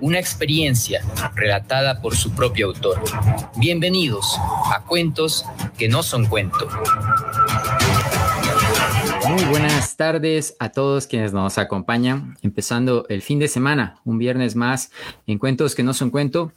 [0.00, 1.02] una experiencia
[1.34, 3.00] relatada por su propio autor.
[3.56, 4.36] Bienvenidos
[4.74, 5.44] a Cuentos
[5.78, 6.68] que no son cuento.
[9.28, 14.54] Muy buenas tardes a todos quienes nos acompañan, empezando el fin de semana, un viernes
[14.54, 14.90] más
[15.26, 16.52] en Cuentos que no son cuento.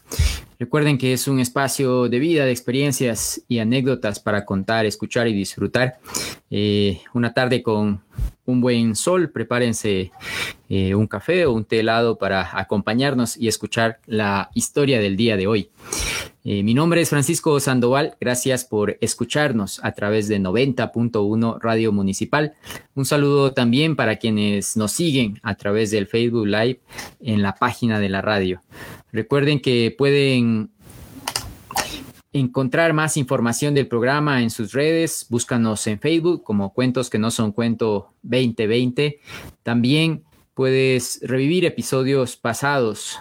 [0.60, 5.34] Recuerden que es un espacio de vida, de experiencias y anécdotas para contar, escuchar y
[5.34, 6.00] disfrutar.
[6.52, 8.02] Eh, una tarde con
[8.46, 10.12] un buen sol, prepárense
[10.68, 15.38] eh, un café o un té helado para acompañarnos y escuchar la historia del día
[15.38, 15.70] de hoy.
[16.44, 22.54] Eh, mi nombre es Francisco Sandoval, gracias por escucharnos a través de 90.1 Radio Municipal.
[22.96, 26.80] Un saludo también para quienes nos siguen a través del Facebook Live
[27.20, 28.62] en la página de la radio.
[29.12, 30.72] Recuerden que pueden
[32.32, 37.32] encontrar más información del programa en sus redes, búscanos en Facebook como Cuentos que no
[37.32, 39.20] son cuento 2020.
[39.64, 40.24] También
[40.60, 43.18] puedes revivir episodios pasados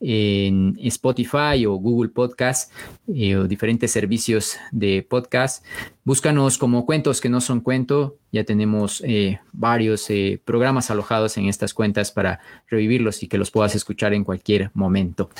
[0.00, 2.72] en Spotify o Google Podcast
[3.06, 5.64] eh, o diferentes servicios de podcast.
[6.04, 8.16] Búscanos como cuentos que no son cuento.
[8.32, 13.52] Ya tenemos eh, varios eh, programas alojados en estas cuentas para revivirlos y que los
[13.52, 15.30] puedas escuchar en cualquier momento.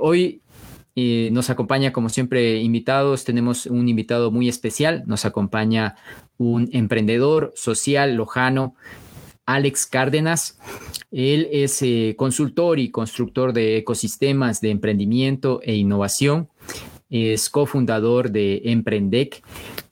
[0.00, 0.42] hoy
[0.96, 3.24] nos acompaña, como siempre, invitados.
[3.24, 5.04] Tenemos un invitado muy especial.
[5.06, 5.96] Nos acompaña
[6.38, 8.74] un emprendedor social lojano,
[9.44, 10.58] Alex Cárdenas.
[11.12, 16.48] Él es eh, consultor y constructor de ecosistemas de emprendimiento e innovación.
[17.08, 19.42] Es cofundador de Emprendec,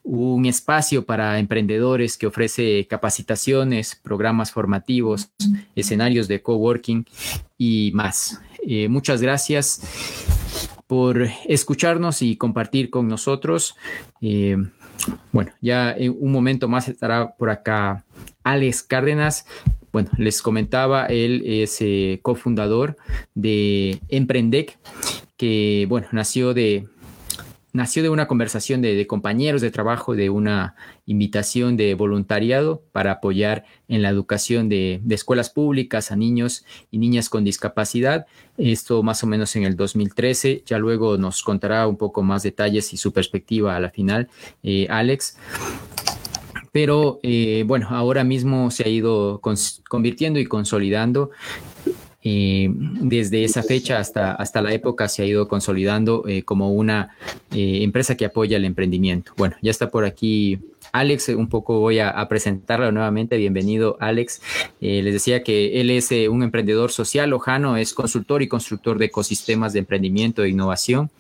[0.02, 5.30] un espacio para emprendedores que ofrece capacitaciones, programas formativos,
[5.76, 7.06] escenarios de coworking
[7.56, 8.40] y más.
[8.66, 9.80] Eh, muchas gracias
[10.86, 13.76] por escucharnos y compartir con nosotros.
[14.20, 14.56] Eh,
[15.32, 18.04] bueno, ya en un momento más estará por acá
[18.42, 19.46] Alex Cárdenas.
[19.92, 22.96] Bueno, les comentaba, él es eh, cofundador
[23.34, 24.78] de Emprendec,
[25.36, 26.88] que bueno, nació de,
[27.74, 30.76] nació de una conversación de, compañeros de trabajo, de una
[31.06, 37.28] invitación de voluntariado para apoyar en la educación de, escuelas públicas a niños y niñas
[37.28, 38.26] con discapacidad.
[38.56, 40.62] Esto más o menos en el 2013.
[40.64, 44.28] Ya luego nos contará un poco más detalles y su perspectiva a la final,
[44.62, 45.36] eh, Alex
[46.72, 49.40] pero eh, bueno, ahora mismo se ha ido
[49.88, 51.30] convirtiendo y consolidando
[52.26, 57.14] eh, desde esa fecha hasta, hasta la época se ha ido consolidando eh, como una
[57.52, 59.32] eh, empresa que apoya el emprendimiento.
[59.36, 60.58] Bueno, ya está por aquí
[60.92, 63.36] Alex, un poco voy a, presentarlo nuevamente.
[63.36, 64.40] Bienvenido, Alex.
[64.80, 69.72] les decía que él es un emprendedor social lojano, es consultor y constructor de ecosistemas
[69.72, 71.10] de emprendimiento e innovación,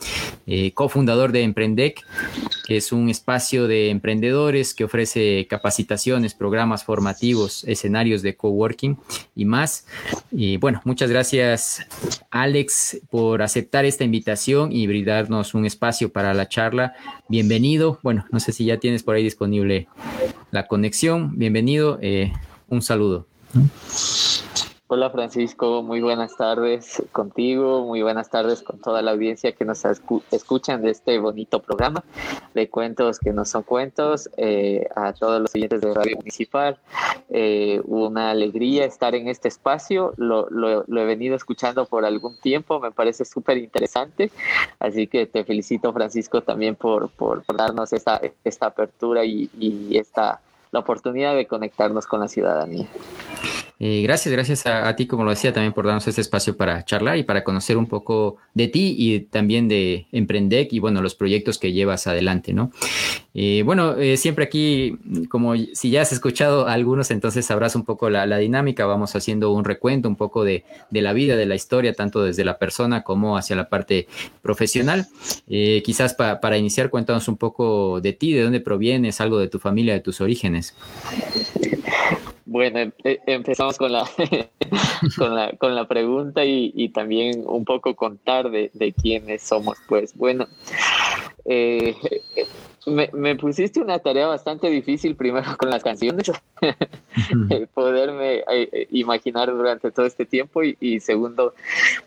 [0.74, 2.04] cofundador de Emprendec,
[2.66, 8.96] que es un espacio de emprendedores que ofrece capacitaciones, programas formativos, escenarios de coworking
[9.34, 9.86] y más.
[10.30, 11.86] Y bueno, Muchas gracias,
[12.30, 16.94] Alex, por aceptar esta invitación y brindarnos un espacio para la charla.
[17.28, 17.98] Bienvenido.
[18.02, 19.88] Bueno, no sé si ya tienes por ahí disponible
[20.50, 21.38] la conexión.
[21.38, 21.98] Bienvenido.
[22.02, 22.32] Eh,
[22.68, 23.26] un saludo.
[24.96, 29.82] Hola Francisco, muy buenas tardes contigo, muy buenas tardes con toda la audiencia que nos
[30.30, 32.04] escuchan de este bonito programa
[32.54, 36.78] de cuentos que no son cuentos, eh, a todos los oyentes de Radio Municipal.
[37.28, 40.46] Eh, una alegría estar en este espacio, lo,
[40.86, 44.30] he venido escuchando por algún tiempo, me parece súper interesante,
[44.78, 50.40] así que te felicito Francisco también por, por, darnos esta, esta apertura y, y esta
[50.70, 52.88] la oportunidad de conectarnos con la ciudadanía.
[53.86, 57.18] Eh, gracias, gracias a, ti, como lo decía, también por darnos este espacio para charlar
[57.18, 61.58] y para conocer un poco de ti y también de Emprendec y bueno, los proyectos
[61.58, 62.72] que llevas adelante, ¿no?
[63.34, 64.96] Eh, bueno, eh, siempre aquí,
[65.28, 69.66] como si ya has escuchado algunos, entonces sabrás un poco la, dinámica, vamos haciendo un
[69.66, 73.54] recuento un poco de, la vida, de la historia, tanto desde la persona como hacia
[73.54, 74.08] la parte
[74.40, 75.08] profesional.
[75.46, 79.92] quizás para iniciar, cuéntanos un poco de ti, de dónde provienes, algo de tu familia,
[79.92, 80.74] de tus orígenes.
[82.54, 84.08] Bueno, em, eh, empezamos con la,
[85.18, 89.76] con la, con la pregunta y, también un poco contar de, quiénes somos.
[89.88, 90.46] Pues bueno,
[91.46, 91.96] eh,
[92.86, 96.30] me, pusiste una tarea bastante difícil primero con las canciones,
[97.74, 101.54] poderme eh, imaginar durante todo este tiempo y, segundo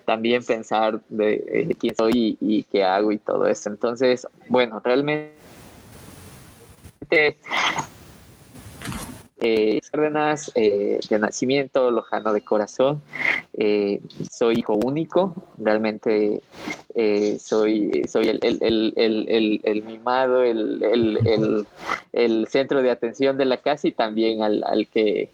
[0.05, 3.67] también pensar de, quién soy y, y, qué hago y todo eso.
[3.69, 5.35] Entonces, bueno, realmente
[9.39, 9.79] eh,
[10.55, 13.01] eh, de nacimiento, lojano de corazón.
[13.53, 14.01] Eh,
[14.31, 16.41] soy hijo único, realmente
[16.95, 21.67] eh, soy, soy el, el, el, el mimado, el,
[22.49, 25.29] centro de atención de la casa y también al, al, que,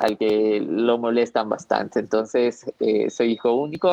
[0.00, 2.00] al que lo molestan bastante.
[2.00, 2.64] Entonces,
[3.08, 3.90] soy hijo único.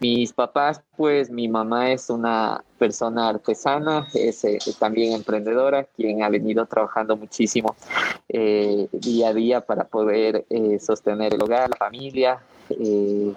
[0.00, 4.44] Mis papás, pues mi mamá es una persona artesana, es
[4.78, 7.74] también emprendedora, quien ha venido trabajando muchísimo
[8.28, 12.40] día a día para poder eh, sostener el hogar, la familia.
[12.70, 13.32] Eh,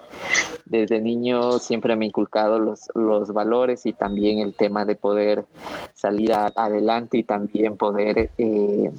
[0.64, 5.44] desde niño siempre me he inculcado los, los valores y también el tema de poder
[5.94, 8.90] salir adelante y también poder, eh,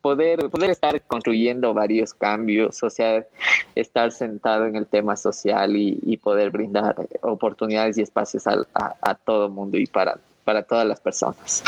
[0.00, 3.26] poder, poder estar construyendo varios cambios, o sea,
[3.74, 9.14] estar sentado en el tema social y, poder brindar oportunidades y espacios a, a, a
[9.16, 11.62] todo mundo y para para todas las personas.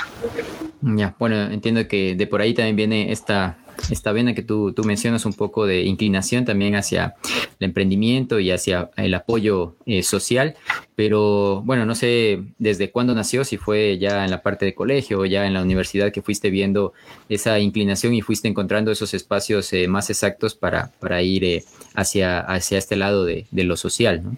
[1.18, 3.56] Bueno, entiendo que de por ahí también viene esta,
[3.91, 7.15] esta vena que tú, tú mencionas un poco de inclinación también hacia
[7.59, 10.56] el emprendimiento y hacia el apoyo eh, social,
[10.97, 15.21] pero bueno, no sé desde cuándo nació, si fue ya en la parte de colegio
[15.21, 16.93] o ya en la universidad que fuiste viendo
[17.29, 22.41] esa inclinación y fuiste encontrando esos espacios eh, más exactos para, para ir eh, hacia,
[22.41, 24.37] hacia este lado de, de lo social, ¿no?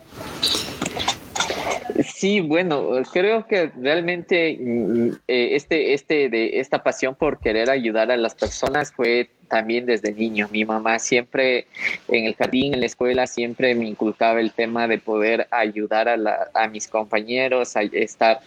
[2.19, 8.11] Sí, bueno, creo que realmente mm, eh, este, este de esta pasión por querer ayudar
[8.11, 10.49] a las personas fue también desde niño.
[10.51, 11.67] Mi mamá siempre
[12.09, 16.69] en el jardín, en la escuela, siempre me inculcaba el tema de poder ayudar a,
[16.69, 18.41] mis compañeros, a estar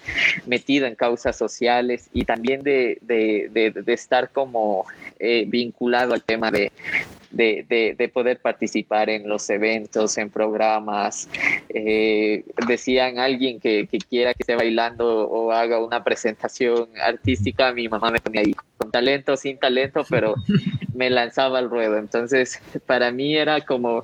[0.48, 2.98] metido en causas sociales y también de,
[3.86, 4.88] estar como
[5.19, 6.71] eh, vinculado al tema de,
[7.31, 11.30] de, poder participar en los eventos, en programas.
[11.70, 17.88] Eh, decían alguien que, que, quiera que esté bailando o haga una presentación artística, mi
[17.88, 20.36] mamá me ponía ahí con talento, sin talento, pero
[20.94, 21.98] me lanzaba al ruedo.
[21.98, 24.04] Entonces, para mí era como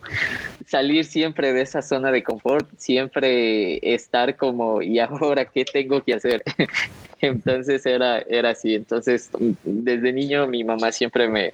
[0.68, 6.14] salir siempre de esa zona de confort, siempre estar como, ¿y ahora qué tengo que
[6.14, 6.44] hacer?
[7.28, 8.76] Entonces era, era así.
[8.76, 9.30] Entonces,
[9.64, 11.54] desde niño mi mamá siempre me,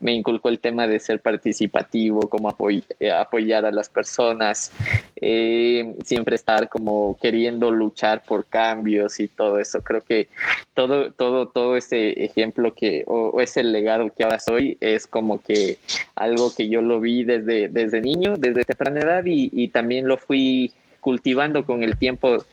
[0.00, 2.54] me inculcó el tema de ser participativo, como
[3.00, 4.72] eh, apoyar a las personas,
[5.16, 9.82] eh, siempre estar como queriendo luchar por cambios y todo eso.
[9.82, 10.28] Creo que
[10.74, 15.78] todo, todo, todo ese ejemplo que, o, ese legado que ahora soy, es como que
[16.14, 20.72] algo que yo lo vi desde, desde niño, desde temprana edad y también lo fui
[21.02, 22.44] cultivando con el tiempo,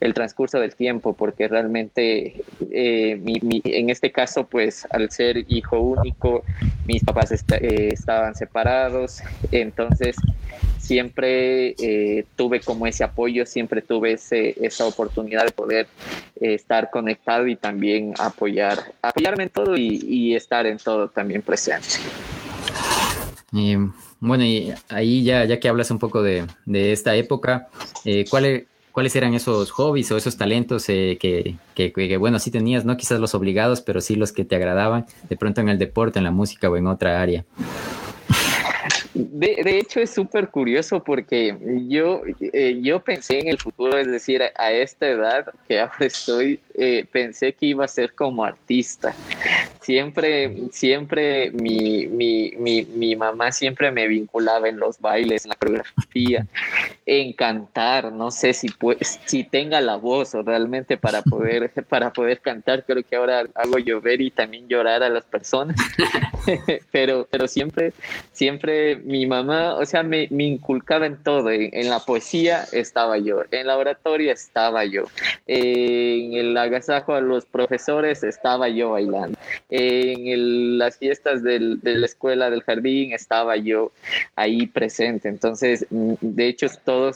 [0.00, 3.22] el transcurso del tiempo, porque realmente eh,
[3.64, 6.42] en este caso, pues al ser hijo único,
[6.84, 9.22] mis papás eh, estaban separados,
[9.52, 10.16] entonces
[10.78, 15.86] siempre eh, tuve como ese apoyo, siempre tuve ese, esa oportunidad de poder
[16.40, 21.86] estar conectado y también apoyar, apoyarme en todo y, estar en todo también presente.
[24.24, 27.66] Bueno, y ahí ya, ya que hablas un poco de, de esta época,
[28.04, 32.52] eh, ¿cuáles, ¿cuáles eran esos hobbies o esos talentos eh, que, que, que, bueno, sí
[32.52, 35.78] tenías, no quizás los obligados, pero sí los que te agradaban, de pronto en el
[35.80, 37.44] deporte, en la música o en otra área?
[39.14, 44.06] De, de, hecho, es súper curioso porque yo, eh, yo pensé en el futuro, es
[44.06, 49.14] decir, a, esta edad que ahora estoy, eh, pensé que iba a ser como artista.
[49.82, 55.56] Siempre, siempre mi, mi, mi, mi, mamá siempre me vinculaba en los bailes, en la
[55.56, 56.46] coreografía,
[57.20, 58.12] en cantar.
[58.12, 62.84] No sé si, pues, si tenga la voz o realmente para poder, para poder cantar.
[62.84, 65.76] Creo que ahora hago llover y también llorar a las personas.
[66.90, 67.92] pero, pero siempre,
[68.32, 71.50] siempre mi mamá, o sea, me, me inculcaba en todo.
[71.50, 75.04] En, la poesía estaba yo, en la oratoria estaba yo,
[75.46, 79.36] en el agasajo a los profesores estaba yo bailando,
[79.68, 83.92] en las fiestas del, de la escuela, del jardín, estaba yo
[84.36, 85.28] ahí presente.
[85.28, 86.66] Entonces, mm, de hecho,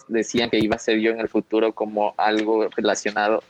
[0.08, 3.42] decían que iba a ser yo en el futuro como algo relacionado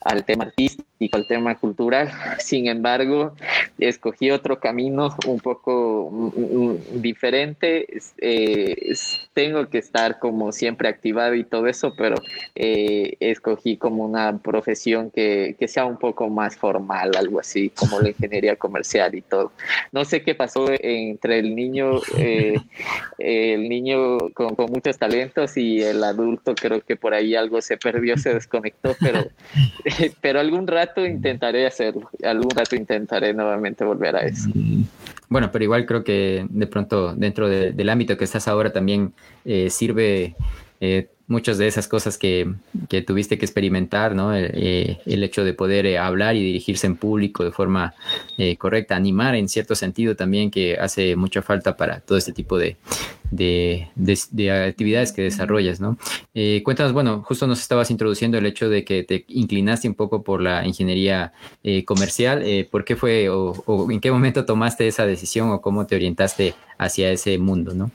[0.00, 2.10] al tema artístico, al tema cultural.
[2.38, 3.34] Sin embargo,
[3.78, 7.86] escogí otro camino un poco mm, mm, diferente
[8.18, 8.94] eh,
[9.32, 12.16] tengo que estar como siempre activado y todo eso, pero
[12.54, 18.00] eh, escogí como una profesión que, que, sea un poco más formal, algo así, como
[18.00, 19.52] la ingeniería comercial y todo.
[19.92, 22.54] No sé qué pasó entre el niño, eh,
[23.18, 27.76] el niño con, con, muchos talentos y el adulto, creo que por ahí algo se
[27.76, 29.26] perdió, se desconectó, pero,
[30.20, 34.48] pero algún rato intentaré hacerlo, algún rato intentaré nuevamente volver a eso.
[34.54, 34.82] Mm.
[35.28, 39.12] Bueno, pero igual creo que de pronto dentro del ámbito que estás ahora también
[39.44, 40.36] eh, sirve
[40.80, 42.54] eh, muchas de esas cosas que,
[43.06, 44.34] tuviste que experimentar, ¿no?
[44.34, 47.94] Eh, el hecho de poder eh, hablar y dirigirse en público de forma
[48.38, 52.58] eh, correcta, animar en cierto sentido también que hace mucha falta para todo este tipo
[52.58, 52.76] de,
[54.68, 55.98] actividades que desarrollas, ¿no?
[56.62, 60.40] cuéntanos, bueno, justo nos estabas introduciendo el hecho de que te inclinaste un poco por
[60.40, 61.32] la ingeniería
[61.84, 65.96] comercial, ¿por qué fue o, o en qué momento tomaste esa decisión o cómo te
[65.96, 67.90] orientaste hacia ese mundo, ¿no?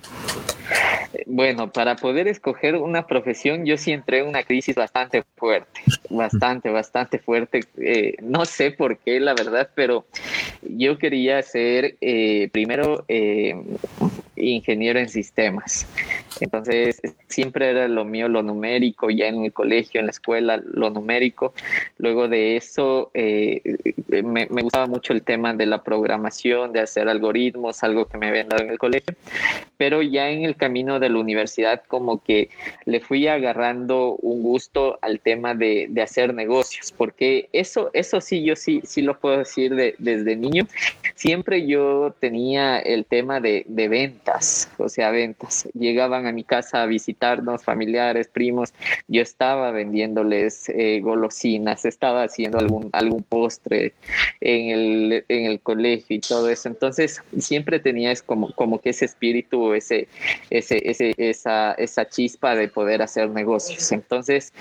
[1.25, 6.69] Bueno, para poder escoger una profesión, yo sí entré en una crisis bastante fuerte, bastante,
[6.69, 7.61] bastante fuerte.
[7.77, 10.05] Eh, no sé por qué, la verdad, pero
[10.61, 13.55] yo quería ser eh, primero eh,
[14.39, 15.87] ingeniero en sistemas.
[16.39, 20.89] Entonces, siempre era lo mío, lo numérico, ya en el colegio, en la escuela, lo
[20.89, 21.53] numérico.
[21.97, 27.83] Luego de eso, me, me, gustaba mucho el tema de la programación, de hacer algoritmos,
[27.83, 29.15] algo que me habían dado en el colegio.
[29.77, 32.49] Pero ya en el camino de la universidad, como que
[32.85, 38.43] le fui agarrando un gusto al tema de, de hacer negocios, porque eso, eso sí,
[38.43, 40.67] yo sí, sí lo puedo decir de, desde niño.
[41.19, 45.67] Siempre yo tenía el tema de, de ventas, o sea, ventas.
[45.73, 48.73] Llegaban a mi casa a visitarnos familiares, primos,
[49.09, 53.91] yo estaba vendiéndoles eh, golosinas, estaba haciendo algún, algún postre
[54.39, 56.69] en el, en el colegio y todo eso.
[56.69, 60.07] Entonces, siempre tenía como, como que ese espíritu, ese,
[60.49, 63.91] ese, ese, esa, esa chispa de poder hacer negocios.
[63.91, 64.53] Entonces,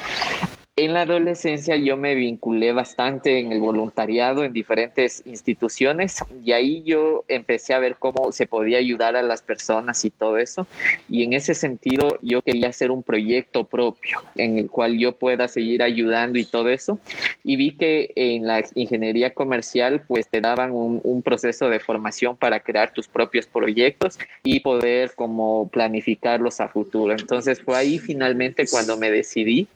[0.79, 6.85] en la adolescencia yo me vinculé bastante en el voluntariado en diferentes instituciones y ahí
[6.85, 10.69] yo empecé a ver cómo se podía ayudar a las personas y todo eso.
[11.09, 15.49] Y en ese sentido yo quería hacer un proyecto propio en el cual yo pueda
[15.49, 17.01] seguir ayudando y todo eso.
[17.43, 22.37] Y vi que en la ingeniería comercial pues te daban un, un proceso de formación
[22.37, 27.15] para crear tus propios proyectos y poder como planificarlos a futuro.
[27.15, 29.67] Entonces fue ahí finalmente cuando me decidí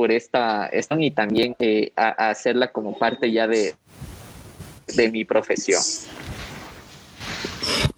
[0.00, 3.74] por esta, esta y también eh, a, hacerla como parte ya de,
[4.96, 5.82] de mi profesión.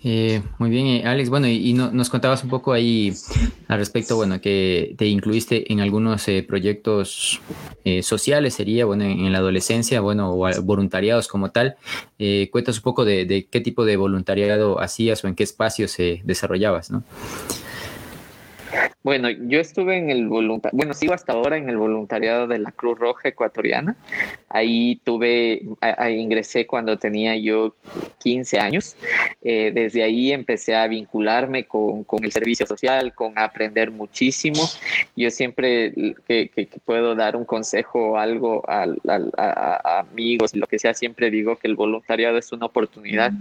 [0.02, 1.30] Eh, muy bien, eh, Alex.
[1.30, 3.14] Bueno, y, nos contabas un poco ahí
[3.68, 7.40] al respecto, bueno, que te incluiste en algunos proyectos
[8.02, 11.76] sociales, sería, bueno, en, la adolescencia, bueno, o voluntariados como tal.
[12.18, 16.90] cuéntanos un poco de, de, qué tipo de voluntariado hacías o en qué espacios desarrollabas,
[16.90, 17.04] ¿no?
[19.02, 22.70] Bueno, yo estuve en el voluntariado, bueno, sigo hasta ahora en el voluntariado de la
[22.72, 23.96] Cruz Roja Ecuatoriana.
[24.48, 27.74] Ahí tuve, ahí ingresé cuando tenía yo
[28.22, 28.96] 15 años.
[29.42, 34.62] Eh, desde ahí empecé a vincularme con, con, el servicio social, con aprender muchísimo.
[35.16, 35.92] Yo siempre
[36.26, 38.86] que, puedo dar un consejo o algo a,
[39.36, 43.32] a, amigos, lo que sea, siempre digo que el voluntariado es una oportunidad,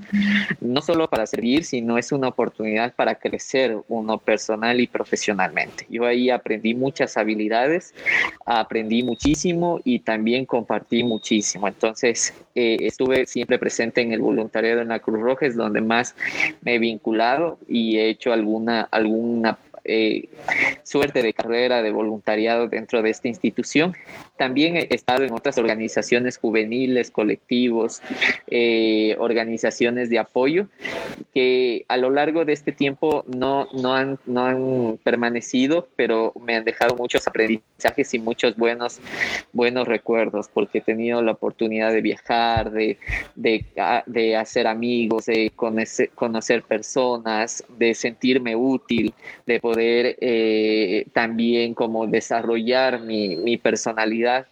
[0.60, 5.21] no solo para servir, sino es una oportunidad para crecer uno personal y profesional.
[5.90, 7.94] Yo ahí aprendí muchas habilidades,
[8.46, 11.68] aprendí muchísimo y también compartí muchísimo.
[11.68, 16.16] Entonces, eh, estuve siempre presente en el voluntariado en la Cruz Roja, es donde más
[16.62, 20.30] me he vinculado y he hecho alguna, alguna eh,
[20.84, 23.96] suerte de carrera de voluntariado dentro de esta institución.
[24.38, 28.02] También he estado en otras organizaciones juveniles, colectivos,
[28.48, 30.68] eh, organizaciones de apoyo
[31.34, 36.56] que a lo largo de este tiempo no, no, han, no han permanecido, pero me
[36.56, 39.00] han dejado muchos aprendizajes y muchos buenos,
[39.54, 42.98] buenos recuerdos, porque he tenido la oportunidad de viajar, de,
[43.36, 49.14] de, hacer amigos, de conocer, conocer personas, de sentirme útil,
[49.46, 54.48] de poder poder eh, también como desarrollar mi, mi, personalidad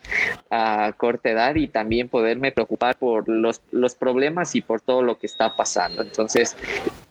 [0.50, 5.18] a corta edad y también poderme preocupar por los, los problemas y por todo lo
[5.18, 6.02] que está pasando.
[6.04, 6.56] Entonces,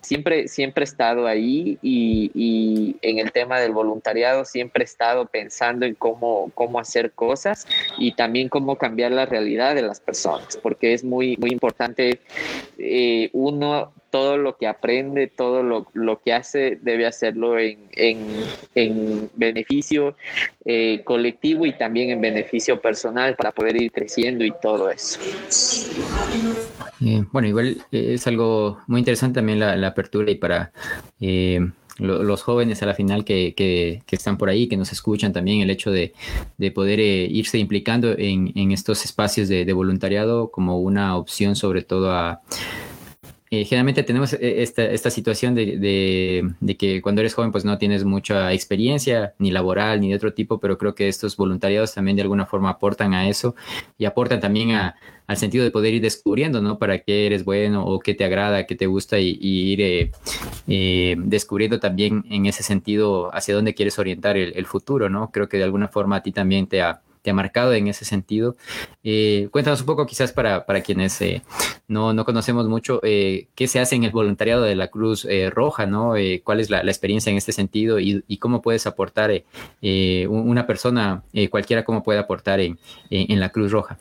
[0.08, 5.26] siempre, siempre he estado ahí y, y, en el tema del voluntariado siempre he estado
[5.26, 7.66] pensando en cómo, cómo hacer cosas
[7.98, 12.20] y también cómo cambiar la realidad de las personas, porque es muy, muy importante
[12.78, 18.26] eh, uno todo lo que aprende, todo lo, lo que hace, debe hacerlo en, en,
[18.74, 20.16] en beneficio
[20.70, 25.18] eh, colectivo y también en beneficio personal para poder ir creciendo y todo eso.
[27.00, 30.70] Eh, bueno, igual eh, es algo muy interesante también la, apertura y para
[31.98, 35.70] los jóvenes a la final que, que, están por ahí, que nos escuchan también, el
[35.70, 36.12] hecho de,
[36.58, 42.12] de poder irse implicando en, en estos espacios de voluntariado como una opción sobre todo
[42.12, 42.42] a
[43.50, 45.78] eh, generalmente tenemos eh, esta, esta situación de,
[46.60, 50.34] de, que cuando eres joven pues no tienes mucha experiencia, ni laboral, ni de otro
[50.34, 53.54] tipo, pero creo que estos voluntariados también de alguna forma aportan a eso
[53.96, 56.78] y aportan también a, al sentido de poder ir descubriendo, ¿no?
[56.78, 60.10] Para qué eres bueno o qué te agrada, qué te gusta y, ir
[60.66, 65.30] eh, descubriendo también en ese sentido hacia dónde quieres orientar el, el futuro, ¿no?
[65.30, 68.56] Creo que de alguna forma a ti también te ha ha marcado en ese sentido.
[69.02, 71.42] Eh, cuéntanos un poco, quizás para, para quienes eh,
[71.86, 75.86] no, no, conocemos mucho, eh, qué se hace en el voluntariado de la Cruz Roja,
[75.86, 76.14] ¿no?
[76.44, 79.44] ¿Cuál es la, experiencia en este sentido y, y cómo puedes aportar
[79.80, 82.78] una persona, cualquiera, cómo puede aportar en,
[83.10, 83.98] en la Cruz Roja?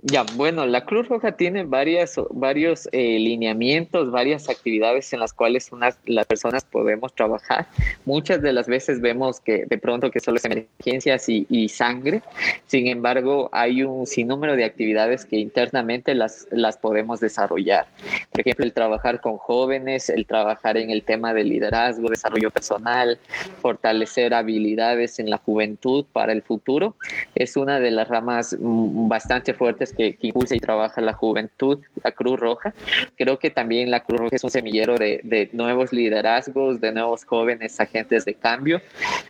[0.00, 5.70] Ya, bueno, la Cruz Roja tiene varias, varios eh, lineamientos, varias actividades en las cuales
[6.06, 7.66] las personas podemos trabajar.
[8.04, 12.22] Muchas de las veces vemos que de pronto que solo es emergencias y, y sangre.
[12.68, 17.88] Sin embargo, hay un sinnúmero de actividades que internamente las, las podemos desarrollar.
[18.30, 23.18] Por ejemplo, el trabajar con jóvenes, el trabajar en el tema de liderazgo, desarrollo personal,
[23.60, 26.94] fortalecer habilidades en la juventud para el futuro,
[27.34, 32.12] es una de las ramas mm, bastante fuertes que, impulsa y trabaja la juventud, la
[32.12, 32.74] Cruz Roja.
[33.16, 37.78] Creo que también la Cruz Roja es un semillero de, nuevos liderazgos, de nuevos jóvenes
[37.80, 38.80] agentes de cambio.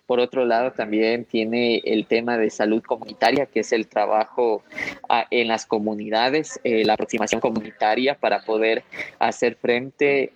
[0.07, 4.63] Por otro lado, también tiene el tema de salud comunitaria, que es el trabajo
[5.09, 8.83] ah, en las comunidades, eh, la aproximación comunitaria para poder
[9.19, 10.33] hacer frente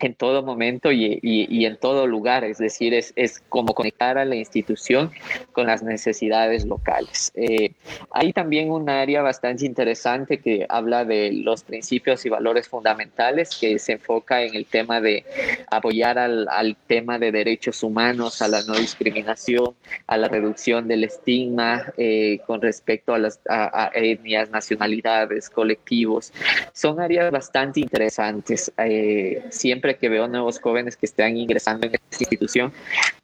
[0.00, 4.24] en todo momento y, y, en todo lugar, es decir, es, es, como conectar a
[4.24, 5.10] la institución
[5.52, 7.32] con las necesidades locales.
[7.34, 7.72] Eh,
[8.10, 13.78] hay también un área bastante interesante que habla de los principios y valores fundamentales, que
[13.78, 15.24] se enfoca en el tema de
[15.70, 19.74] apoyar al, al tema de derechos humanos, a la no discriminación,
[20.06, 26.32] a la reducción del estigma eh, con respecto a las a, etnias, nacionalidades, colectivos.
[26.72, 28.72] Son áreas bastante interesantes.
[28.78, 32.72] Eh, siempre que veo nuevos jóvenes que están ingresando en esta institución,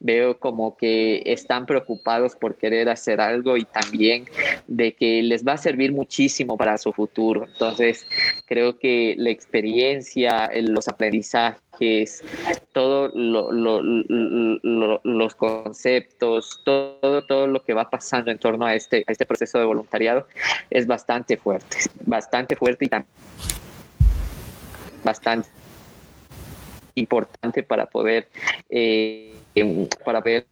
[0.01, 4.27] veo como que están preocupados por querer hacer algo y también
[4.67, 7.47] de que les va a servir muchísimo para su futuro.
[7.47, 8.07] Entonces,
[8.47, 12.23] creo que la experiencia, los aprendizajes,
[12.73, 19.27] todos los conceptos, todo, todo lo que va pasando en torno a este, a este
[19.27, 20.27] proceso de voluntariado
[20.71, 23.15] es bastante fuerte, bastante fuerte y también
[25.05, 25.49] bastante
[26.95, 28.29] importante para poder,
[28.71, 29.33] eh,
[30.05, 30.47] para poder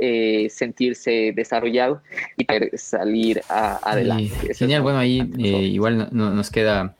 [0.00, 2.02] eh, sentirse desarrollado
[2.36, 4.54] y poder salir adelante.
[4.54, 6.96] genial, bueno, ahí eh, igual nos queda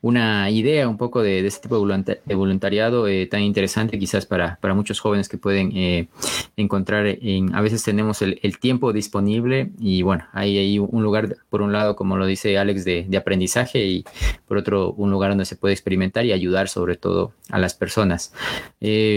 [0.00, 4.74] una idea un poco de, este tipo de voluntariado eh, tan interesante quizás para, para,
[4.74, 6.08] muchos jóvenes que pueden
[6.56, 11.60] encontrar en, a veces tenemos el, tiempo disponible y bueno, hay ahí un lugar, por
[11.60, 14.04] un lado, como lo dice Alex, de, aprendizaje y
[14.48, 18.32] por otro, un lugar donde se puede experimentar y ayudar sobre todo a las personas.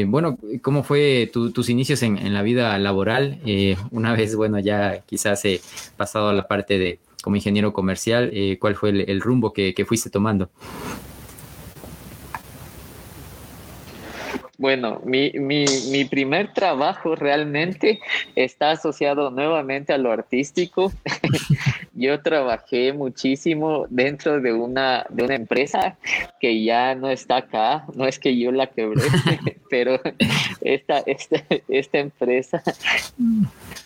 [0.07, 3.39] bueno, ¿cómo fue tus inicios en, la vida laboral?
[3.45, 5.61] Eh, una vez, bueno, ya quizás he
[5.97, 10.09] pasado a la parte de como ingeniero comercial, eh, ¿cuál fue el, rumbo que, fuiste
[10.09, 10.49] tomando?
[14.59, 18.01] Bueno, mi, mi, mi, primer trabajo realmente
[18.35, 20.91] está asociado nuevamente a lo artístico.
[21.99, 25.97] Yo trabajé muchísimo dentro de una, de una empresa
[26.39, 29.01] que ya no está acá, no es que yo la quebré,
[29.69, 29.99] pero
[30.61, 32.63] esta, esta, esta empresa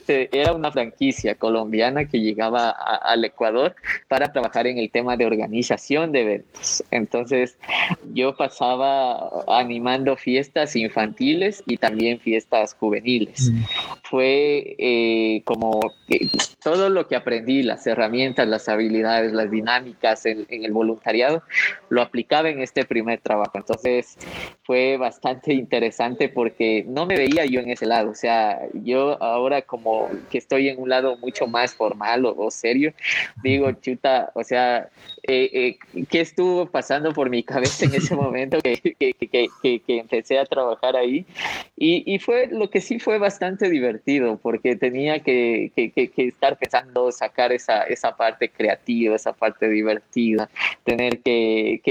[0.08, 3.76] era una franquicia colombiana que llegaba al Ecuador
[4.08, 6.84] para trabajar en el tema de organización de eventos.
[6.92, 7.58] Entonces
[8.14, 13.52] yo pasaba animando fiestas infantiles y también fiestas juveniles.
[13.52, 13.64] Mm.
[14.04, 15.80] Fue eh, como
[16.64, 21.44] todo lo que aprendí, las herramientas, las habilidades, las dinámicas en, en el voluntariado,
[21.90, 23.58] lo aplicaba en este primer trabajo.
[23.58, 24.18] Entonces
[24.64, 28.12] fue bastante interesante porque no me veía yo en ese lado.
[28.12, 32.94] O sea, yo ahora como que estoy en un lado mucho más formal o, serio,
[33.44, 34.90] digo, chuta, o sea,
[35.26, 39.98] eh, eh, ¿qué estuvo pasando por mi cabeza en ese momento que, que, que, que
[39.98, 41.26] empecé a trabajar ahí?
[41.78, 45.72] Y, y, fue lo que sí fue bastante divertido porque tenía que,
[46.18, 50.50] estar pensando sacar esa, esa parte creativa, esa parte divertida,
[50.84, 51.82] tener que,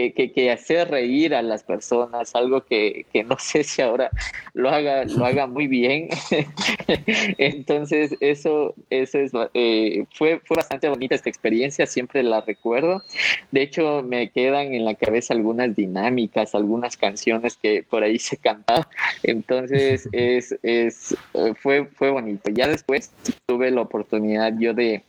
[0.52, 4.10] hacer reír a las personas, algo que, no sé si ahora
[4.54, 6.08] lo haga, lo haga muy bien.
[7.38, 13.02] Entonces, eso, eso es, eh, fue, fue bastante bonita esta experiencia, siempre la recuerdo.
[13.50, 18.36] De hecho, me quedan en la cabeza algunas dinámicas, algunas canciones que por ahí se
[18.36, 18.86] cantaban.
[19.22, 21.16] Entonces, es, es,
[21.60, 22.50] fue, fue bonito.
[22.50, 23.12] Ya después
[23.46, 25.02] tuve la oportunidad yo de,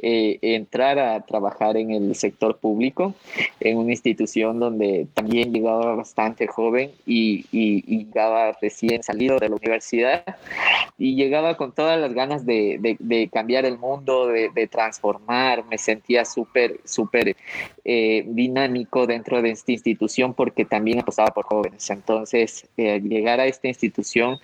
[0.00, 3.14] eh, entrar a trabajar en el sector público,
[3.58, 10.24] en una institución donde también llegaba bastante joven y, llegaba recién salido de la universidad
[10.96, 16.80] y llegaba con todas las ganas de, cambiar el mundo, de, transformar, me sentía súper,
[16.84, 17.36] súper
[17.84, 21.90] eh, dinámico dentro de esta institución porque también apostaba por jóvenes.
[21.90, 24.38] Entonces, eh, llegar a esta institución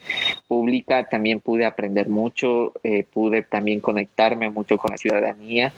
[0.49, 5.73] pública también pude aprender mucho, eh, pude también conectarme mucho con la ciudadanía,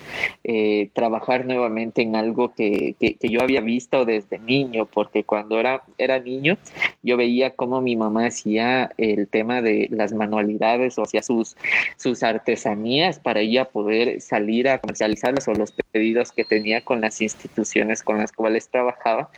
[0.94, 6.18] trabajar nuevamente en algo que, que, yo había visto desde niño, porque cuando era, era
[6.20, 6.56] niño
[7.02, 11.56] yo veía cómo mi mamá hacía el tema de las manualidades o hacía sus,
[11.96, 17.20] sus artesanías para ella poder salir a comercializarlas o los pedidos que tenía con las
[17.20, 19.30] instituciones con las cuales trabajaba.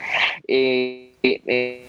[0.47, 1.87] Eh, eh,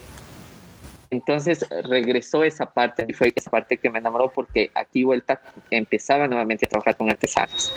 [1.12, 5.42] entonces regresó esa parte y fue esa parte que me enamoró porque aquí vuelta
[5.72, 7.74] empezaba nuevamente a trabajar con artesanos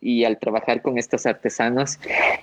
[0.00, 1.98] y al trabajar con estos artesanos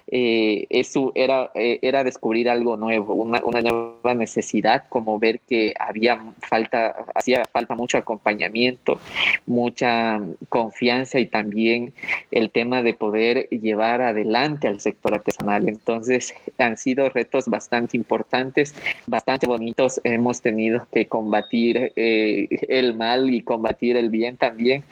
[0.07, 6.21] eh, eso era, eh, era descubrir algo nuevo, una, nueva necesidad como ver que había
[6.39, 8.99] falta, hacía falta mucho acompañamiento,
[9.45, 11.93] mucha confianza y también
[12.31, 15.67] el tema de poder llevar adelante al sector artesanal.
[15.69, 18.75] Entonces han sido retos bastante importantes,
[19.07, 24.83] bastante bonitos hemos tenido que combatir eh, el mal y combatir el bien también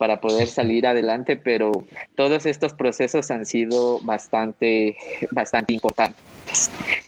[0.00, 1.72] para poder salir adelante, pero
[2.14, 4.96] todos estos procesos han sido bastante,
[5.30, 6.24] bastante importantes.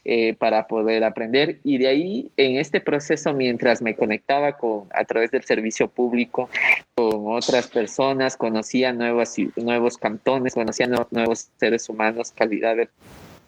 [0.05, 5.05] Eh, para poder aprender y de ahí en este proceso mientras me conectaba con a
[5.05, 6.49] través del servicio público
[6.95, 12.89] con otras personas conocía nuevos nuevos cantones conocía nuevos seres humanos calidad de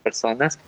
[0.02, 0.58] personas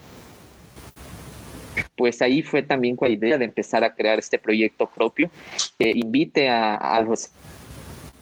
[1.96, 5.30] pues ahí fue también con la idea de empezar a crear este proyecto propio
[5.78, 7.30] que invite a, los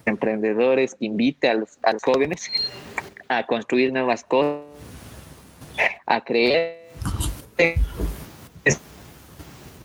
[0.05, 2.51] emprendedores, invite a los, jóvenes
[3.27, 4.63] a construir nuevas cosas,
[6.05, 6.91] a creer
[7.57, 7.75] en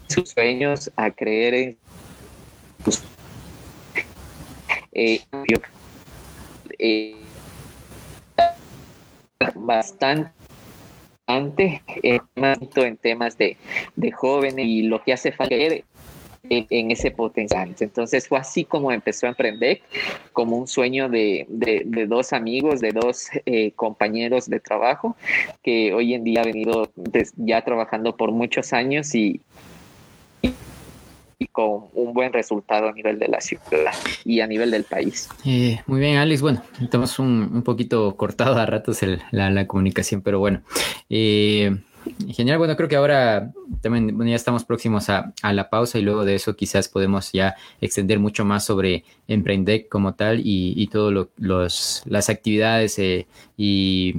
[0.08, 1.78] sus sueños, a creer en
[2.84, 3.02] sus
[4.92, 5.24] eh,
[6.78, 7.16] eh,
[9.54, 10.30] bastante
[11.28, 13.56] en temas de,
[13.96, 15.54] de jóvenes y lo que hace falta
[16.48, 17.74] en, ese potencial.
[17.78, 19.80] Entonces fue así como empezó a emprender,
[20.32, 25.16] como un sueño de, de, dos amigos, de dos eh, compañeros de trabajo,
[25.62, 26.90] que hoy en día ha venido
[27.36, 29.40] ya trabajando por muchos años y,
[31.38, 33.92] y con un buen resultado a nivel de la ciudad
[34.24, 35.28] y a nivel del país.
[35.44, 36.42] Eh, muy bien, Alex.
[36.42, 39.00] Bueno, estamos un, un poquito cortado a ratos
[39.30, 40.62] la, la, comunicación, pero bueno.
[41.08, 41.76] Eh,
[42.28, 46.24] Genial, bueno, creo que ahora también ya estamos próximos a, a, la pausa y luego
[46.24, 52.02] de eso quizás podemos ya extender mucho más sobre Emprendec como tal y, y todas
[52.06, 54.16] las actividades eh, y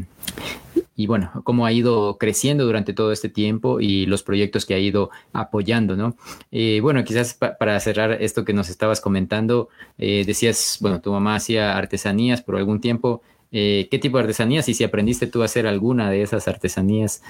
[1.01, 4.79] y bueno, cómo ha ido creciendo durante todo este tiempo y los proyectos que ha
[4.79, 6.15] ido apoyando, ¿no?
[6.51, 11.35] Eh, bueno, quizás para cerrar esto que nos estabas comentando, eh, decías, bueno, tu mamá
[11.35, 13.23] hacía artesanías por algún tiempo.
[13.51, 14.69] Eh, ¿Qué tipo de artesanías?
[14.69, 17.21] Y si aprendiste tú a hacer alguna de esas artesanías,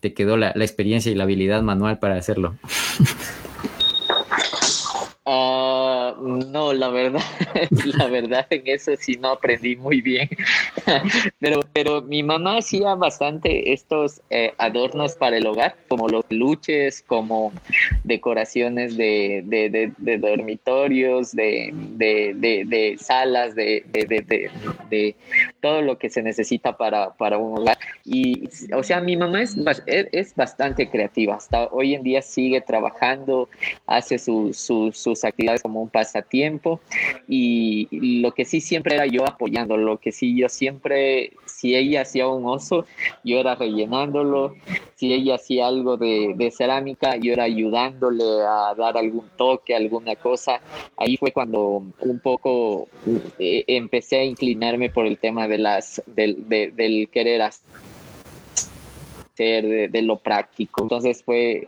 [0.00, 2.56] ¿te quedó la, la experiencia y la habilidad manual para hacerlo?
[5.26, 6.14] Uh,
[6.52, 7.20] no, la verdad,
[7.98, 10.28] la verdad en eso sí no aprendí muy bien.
[11.40, 17.02] pero, pero mi mamá hacía bastante estos eh, adornos para el hogar, como los luches,
[17.02, 17.52] como
[18.04, 25.16] decoraciones de, de, de, dormitorios, de, de, salas, de, de,
[25.60, 27.78] todo lo que se necesita para, para un hogar.
[28.04, 31.34] Y, o sea, mi mamá es, es bastante creativa.
[31.34, 33.48] Hasta hoy en día sigue trabajando,
[33.86, 36.80] hace sus su, actividades como un pasatiempo
[37.28, 37.88] y
[38.20, 42.28] lo que sí siempre era yo apoyando, lo que sí yo siempre, si ella hacía
[42.28, 42.86] un oso,
[43.24, 44.54] yo era rellenándolo,
[44.94, 50.60] si ella hacía algo de, cerámica, yo era ayudándole a dar algún toque, alguna cosa.
[50.96, 52.88] Ahí fue cuando un poco
[53.38, 57.42] eh, empecé a inclinarme por el tema de las, del, del querer
[59.44, 60.82] de, lo práctico.
[60.82, 61.66] Entonces fue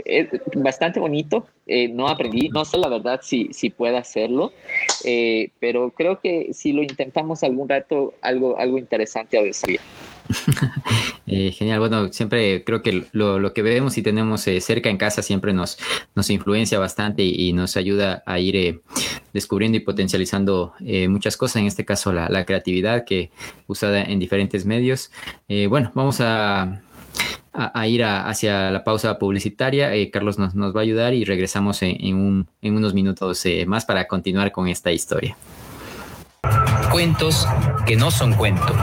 [0.54, 1.46] bastante bonito.
[1.70, 4.54] Eh, no aprendí, no sé la verdad si, si puedo hacerlo,
[5.04, 9.42] eh, pero creo que si lo intentamos algún rato, algo, algo interesante a.
[11.30, 15.20] Eh, genial, bueno, siempre creo que lo, lo que vemos y tenemos cerca en casa
[15.20, 15.76] siempre nos,
[16.14, 18.80] nos influencia bastante y, nos ayuda a ir
[19.34, 20.72] descubriendo y potencializando
[21.08, 23.30] muchas cosas, en este caso la, la creatividad que
[23.66, 25.10] usada en diferentes medios.
[25.68, 26.80] bueno, vamos a
[27.58, 29.94] a, ir hacia la pausa publicitaria.
[29.94, 34.52] Eh, Carlos nos, va a ayudar y regresamos en, unos minutos eh, más para continuar
[34.52, 35.36] con esta historia.
[36.92, 37.46] Cuentos
[37.86, 38.76] que no son cuentos.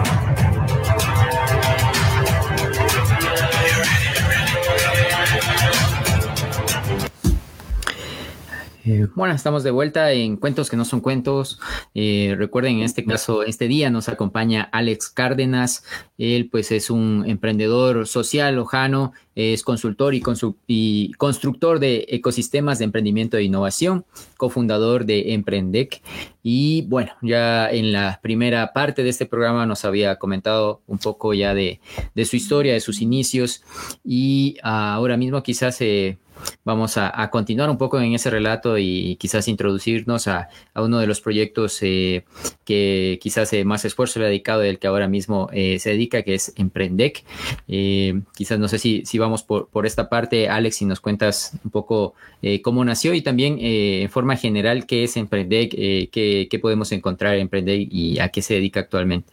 [9.15, 11.60] Bueno, estamos de vuelta en Cuentos que no son cuentos.
[11.95, 15.84] Eh, recuerden, en este caso, este día nos acompaña Alex Cárdenas.
[16.17, 20.21] Él pues es un emprendedor social lojano, es consultor y,
[20.67, 24.06] y constructor de ecosistemas de emprendimiento e innovación,
[24.38, 26.02] cofundador de Emprendec.
[26.43, 31.34] Y bueno, ya en la primera parte de este programa nos había comentado un poco
[31.34, 31.80] ya de,
[32.13, 33.63] de su historia, de sus inicios
[34.04, 35.82] y ahora mismo quizás...
[35.82, 36.19] Eh,
[36.63, 41.21] vamos a, continuar un poco en ese relato y quizás introducirnos a, uno de los
[41.21, 42.26] proyectos eh,
[42.63, 46.24] que quizás eh, más esfuerzo le ha dedicado del que ahora mismo eh, se dedica,
[46.24, 47.24] que es Emprendec.
[47.67, 52.15] quizás no sé si, si vamos por, esta parte, Alex, si nos cuentas un poco
[52.63, 57.41] cómo nació y también en forma general qué es Emprendec, qué, qué podemos encontrar en
[57.41, 59.32] Emprendec y a qué se dedica actualmente.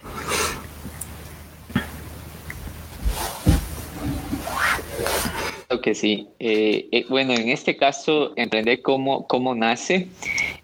[5.81, 6.29] Que sí.
[6.39, 10.09] Eh, eh, bueno, en este caso, emprender cómo, cómo nace.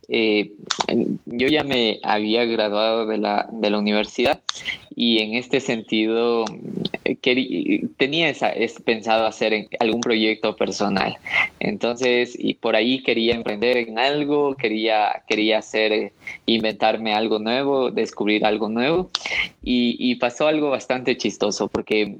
[0.08, 0.52] Eh,
[1.26, 4.40] yo ya me había graduado de la, de la universidad
[5.00, 6.44] y en este sentido
[7.96, 11.16] tenía esa, es pensado hacer algún proyecto personal.
[11.60, 16.12] Entonces, y por ahí quería emprender en algo, quería, quería hacer,
[16.46, 19.08] inventarme algo nuevo, descubrir algo nuevo.
[19.62, 22.16] Y, y pasó algo bastante chistoso porque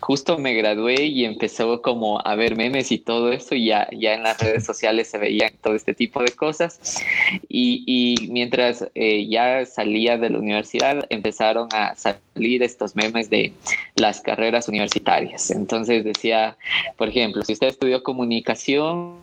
[0.00, 4.14] justo me gradué y empezó como a ver memes y todo eso, y ya, ya
[4.14, 7.02] en las redes sociales se veían todo este tipo de cosas.
[7.48, 13.52] Y, y mientras eh, ya salía de la universidad, empezaron a salir estos memes de
[13.96, 15.50] las carreras universitarias.
[15.50, 16.56] Entonces decía,
[16.96, 19.20] por ejemplo, si usted estudió comunicación,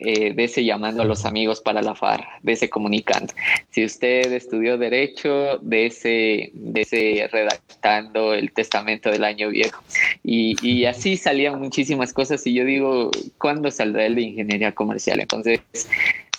[0.00, 3.32] eh, dese llamando a los amigos para la farra, dese comunicando.
[3.70, 9.82] Si usted estudió derecho, dese, dese redactando el testamento del año viejo.
[10.22, 15.20] Y, y así salían muchísimas cosas y yo digo, ¿cuándo saldrá el de ingeniería comercial?
[15.20, 15.60] Entonces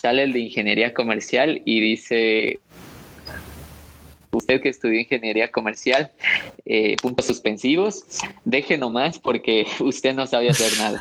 [0.01, 2.59] sale el de ingeniería comercial y dice
[4.31, 6.11] usted que estudió ingeniería comercial,
[6.65, 8.05] eh, puntos suspensivos,
[8.45, 10.99] deje nomás porque usted no sabe hacer nada.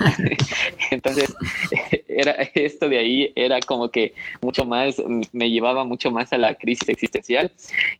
[0.90, 1.34] Entonces,
[2.08, 4.96] era esto de ahí era como que mucho más,
[5.32, 7.52] me llevaba mucho más a la crisis existencial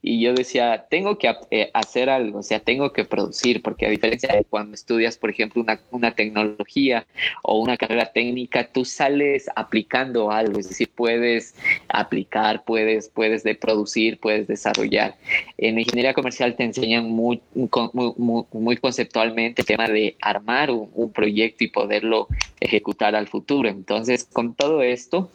[0.03, 3.91] y yo decía, tengo que eh, hacer algo, o sea, tengo que producir, porque a
[3.91, 7.07] diferencia de cuando estudias, por ejemplo, una, una tecnología
[7.43, 11.55] o una carrera técnica, tú sales aplicando algo, es decir, puedes
[11.89, 15.18] aplicar, puedes, puedes de producir, puedes desarrollar.
[15.57, 21.69] En ingeniería comercial te enseñan muy, muy, conceptualmente el tema de armar un, proyecto y
[21.69, 22.29] poderlo
[22.61, 23.69] ejecutar al futuro.
[23.69, 25.31] Entonces, con todo esto,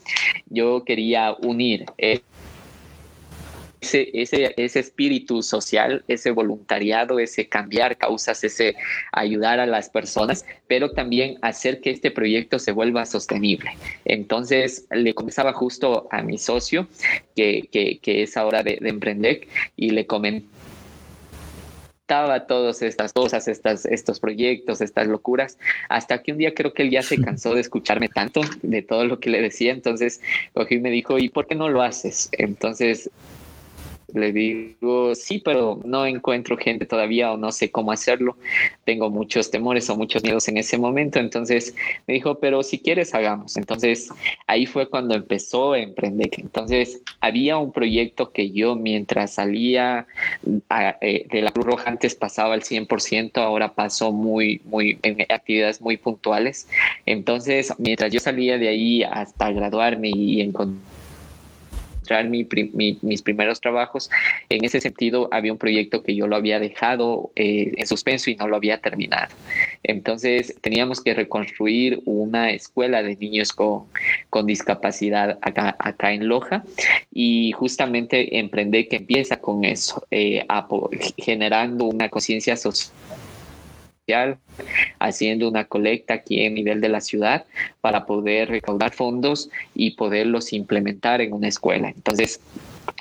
[0.50, 1.86] yo quería unir
[3.84, 8.76] ese, ese, ese, espíritu social, ese voluntariado, ese cambiar causas, ese
[9.12, 13.72] ayudar a las personas, pero también hacer que este proyecto se vuelva sostenible.
[14.06, 16.88] Entonces le comenzaba justo a mi socio,
[17.36, 20.48] que, que, que es ahora de, de emprender, y le comenté
[22.48, 25.58] todas estas cosas, estas, estos proyectos, estas locuras,
[25.90, 29.06] hasta que un día creo que él ya se cansó de escucharme tanto de todo
[29.06, 30.22] lo que le decía, entonces
[30.54, 32.30] cogí me dijo, ¿y por qué no lo haces?
[32.34, 33.10] Entonces
[34.14, 38.38] le digo, sí, pero no encuentro gente todavía o no sé cómo hacerlo.
[38.86, 41.20] Tengo muchos temores o muchos miedos en ese momento.
[41.20, 41.76] Entonces
[42.08, 43.58] me dijo, pero si quieres, hagamos.
[43.58, 44.10] Entonces
[44.48, 46.30] ahí fue cuando empezó a emprender.
[46.38, 50.06] Entonces había un proyecto que yo mientras salía
[51.02, 55.82] eh, de la Cruz Roja antes pasaba al 100%, ahora pasó muy, muy en actividades
[55.82, 56.68] muy puntuales.
[57.06, 60.93] Entonces mientras yo salía de ahí hasta graduarme y encontrar
[62.30, 64.10] mis primeros trabajos.
[64.50, 68.36] En ese sentido, había un proyecto que yo lo había dejado eh, en suspenso y
[68.36, 69.34] no lo había terminado.
[69.84, 73.84] Entonces, teníamos que reconstruir una escuela de niños con,
[74.30, 76.64] con discapacidad acá, acá en Loja
[77.14, 80.46] y justamente emprender que empieza con eso, eh,
[81.18, 82.94] generando una conciencia social
[85.00, 87.46] haciendo una colecta aquí en nivel de la ciudad
[87.80, 91.90] para poder recaudar fondos y poderlos implementar en una escuela.
[91.90, 92.42] Entonces,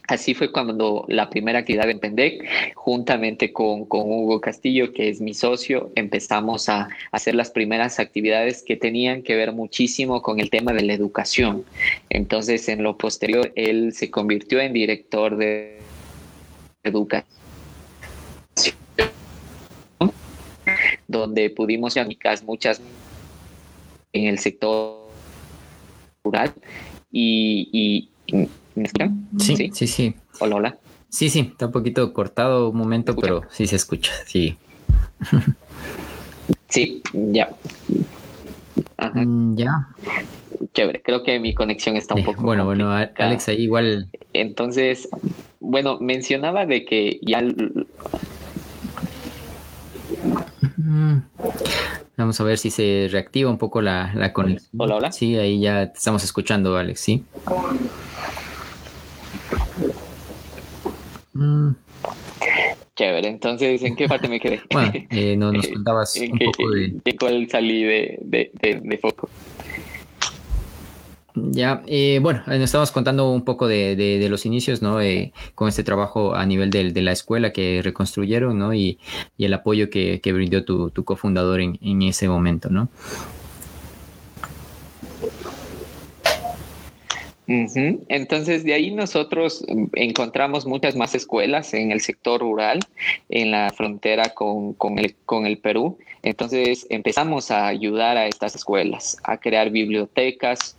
[0.09, 5.21] Así fue cuando la primera actividad en Pendec, juntamente con, con, Hugo Castillo, que es
[5.21, 10.51] mi socio, empezamos a hacer las primeras actividades que tenían que ver muchísimo con el
[10.51, 11.65] tema de la educación.
[12.11, 15.79] Entonces, en lo posterior, él se convirtió en director de
[16.83, 17.25] educación
[21.09, 22.81] donde pudimos amigas muchas
[24.13, 25.09] en el sector
[26.25, 26.53] rural
[27.11, 28.09] y,
[28.75, 29.29] ¿me escuchan?
[29.39, 30.79] Sí, sí, sí, Hola, hola.
[31.09, 34.57] Sí, sí, está un poquito cortado un momento, pero sí se escucha, sí.
[36.69, 37.51] sí, ya.
[39.15, 39.89] Mm, ya.
[40.73, 41.03] chévere.
[41.03, 42.43] Creo que mi conexión está un poco.
[42.43, 44.09] Bueno, bueno, Alex, ahí igual.
[44.33, 45.09] Entonces,
[45.61, 47.43] bueno, mencionaba de que ya.
[52.17, 54.71] Vamos a ver si se reactiva un poco la, la conexión.
[54.79, 55.13] Hola, hola.
[55.13, 57.25] Sí, ahí ya te estamos escuchando, Alex, sí.
[62.95, 64.61] Chévere, entonces, ¿en qué parte me quedé?
[64.71, 66.95] Bueno, eh, no, nos contabas un poco de...
[67.05, 69.29] ¿En cuál salí de, de, de foco?
[71.35, 75.01] Ya, eh, bueno, nos estamos contando un poco de, los inicios, ¿no?
[75.01, 78.75] Eh, con este trabajo a nivel de, la escuela que reconstruyeron, ¿no?
[78.75, 78.99] Y,
[79.39, 82.89] el apoyo que, brindó tu, cofundador en, ese momento, ¿no?
[87.47, 89.65] Entonces, de ahí nosotros
[89.95, 92.81] encontramos muchas más escuelas en el sector rural,
[93.29, 95.99] en la frontera con, el, con el Perú.
[96.23, 100.77] Entonces, empezamos a ayudar a estas escuelas, a crear bibliotecas,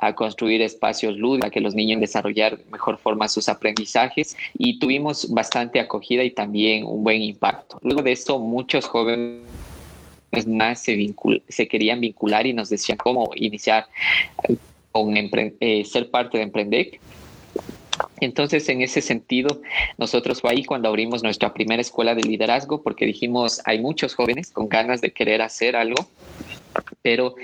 [0.00, 4.78] a construir espacios lúdicos, a que los niños desarrollar de mejor forma sus aprendizajes y
[4.78, 7.78] tuvimos bastante acogida y también un buen impacto.
[7.82, 9.42] Luego de eso, muchos jóvenes
[10.46, 11.14] más se,
[11.48, 13.86] se querían vincular y nos decían cómo iniciar
[14.48, 14.56] eh,
[14.92, 17.00] con eh, ser parte de Emprendec.
[18.20, 19.60] Entonces, en ese sentido,
[19.98, 24.50] nosotros fue ahí cuando abrimos nuestra primera escuela de liderazgo, porque dijimos, hay muchos jóvenes
[24.50, 26.08] con ganas de querer hacer algo
[27.02, 27.34] pero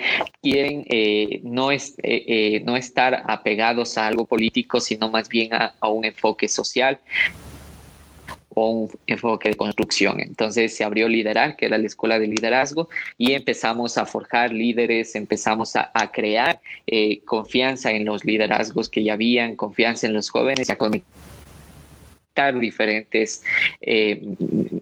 [0.43, 5.53] quieren eh, no, es, eh, eh, no estar apegados a algo político, sino más bien
[5.53, 6.99] a, un enfoque social
[8.51, 10.21] o un enfoque de construcción.
[10.21, 15.15] Entonces se abrió Liderar, que era la escuela de liderazgo, y empezamos a forjar líderes,
[15.15, 16.61] empezamos a, crear
[17.27, 21.12] confianza en los liderazgos que ya habían, confianza en los jóvenes, a conectar
[22.59, 23.43] diferentes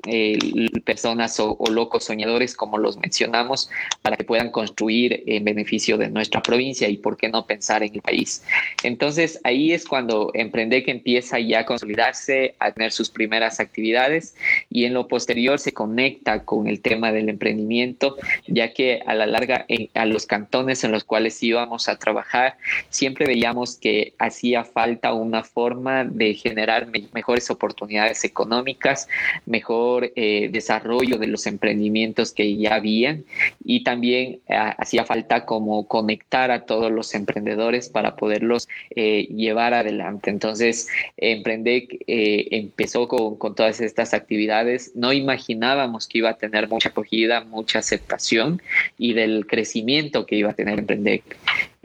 [0.07, 0.39] eh,
[0.85, 3.71] personas o, locos soñadores, como los mencionamos,
[4.03, 7.95] para que puedan construir en beneficio de nuestra provincia y por qué no pensar en
[7.95, 8.45] el país.
[8.83, 14.35] Entonces ahí es cuando que empieza ya a consolidarse, a tener sus primeras actividades
[14.71, 19.27] y en lo posterior se conecta con el tema del emprendimiento, ya que a la
[19.27, 22.57] larga a los cantones en los cuales íbamos a trabajar,
[22.91, 29.09] siempre veíamos que hacía falta una forma de generar mejores oportunidades económicas,
[29.47, 33.25] mejor eh, desarrollo de los emprendimientos que ya habían
[33.65, 39.75] y también eh, hacía falta como conectar a todos los emprendedores para poderlos eh, llevar
[39.75, 40.31] adelante.
[40.31, 44.93] Entonces, Emprende empezó con, con todas estas actividades.
[44.95, 48.61] No imaginábamos que iba a tener mucha acogida, mucha aceptación
[48.99, 51.23] y del crecimiento que iba a tener Emprendec.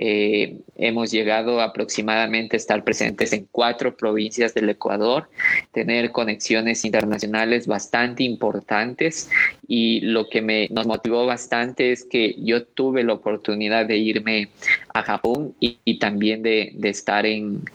[0.02, 5.30] Eh, hemos llegado aproximadamente a estar presentes en cuatro provincias del Ecuador,
[5.74, 9.30] tener conexiones internacionales bastante importantes
[9.68, 14.48] y lo que me, nos motivó bastante es que yo tuve la oportunidad de irme
[14.94, 17.66] a Japón y, también de, estar en,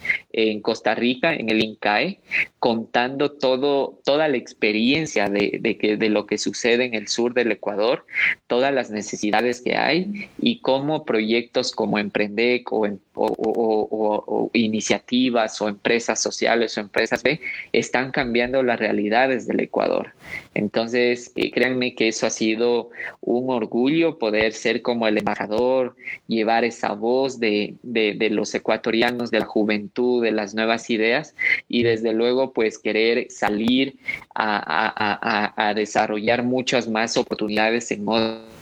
[0.63, 2.21] Costa Rica, en el INCAE,
[2.59, 7.53] contando todo, toda la experiencia de, que, de lo que sucede en el sur del
[7.53, 8.07] Ecuador,
[8.47, 16.21] todas las necesidades que hay y cómo proyectos como Emprendec o, o, iniciativas o empresas
[16.21, 17.41] sociales o empresas B
[17.73, 20.13] están cambiando las realidades del Ecuador.
[20.55, 25.97] Entonces, eh, créanme que eso ha sido un orgullo poder ser como el embajador,
[26.29, 31.35] llevar esa voz de, de, los ecuatorianos, de la juventud, de las nuevas ideas
[31.69, 33.97] y desde luego pues querer salir
[34.35, 38.54] a, a, a desarrollar muchas más oportunidades en modo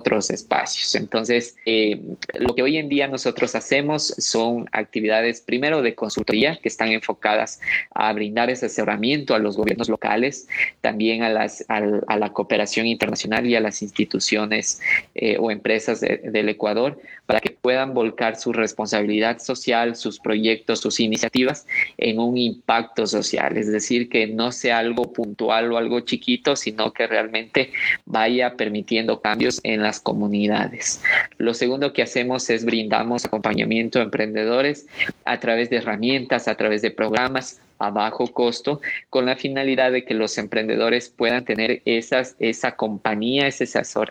[0.00, 0.94] otros espacios.
[0.94, 2.00] Entonces, eh,
[2.34, 7.60] lo que hoy en día nosotros hacemos son actividades primero de consultoría que están enfocadas
[7.94, 10.48] a brindar ese asesoramiento a los gobiernos locales,
[10.80, 14.80] también a, las, a, la cooperación internacional y a las instituciones
[15.14, 20.98] eh, o empresas del Ecuador para que puedan volcar su responsabilidad social, sus proyectos, sus
[20.98, 23.56] iniciativas en un impacto social.
[23.56, 27.70] Es decir, que no sea algo puntual o algo chiquito, sino que realmente
[28.04, 31.02] vaya permitiendo cambios en la comunidades.
[31.38, 34.86] Lo segundo que hacemos es brindamos acompañamiento a emprendedores
[35.24, 40.04] a través de herramientas, a través de programas a bajo costo con la finalidad de
[40.04, 43.66] que los emprendedores puedan tener esas, esa compañía, ese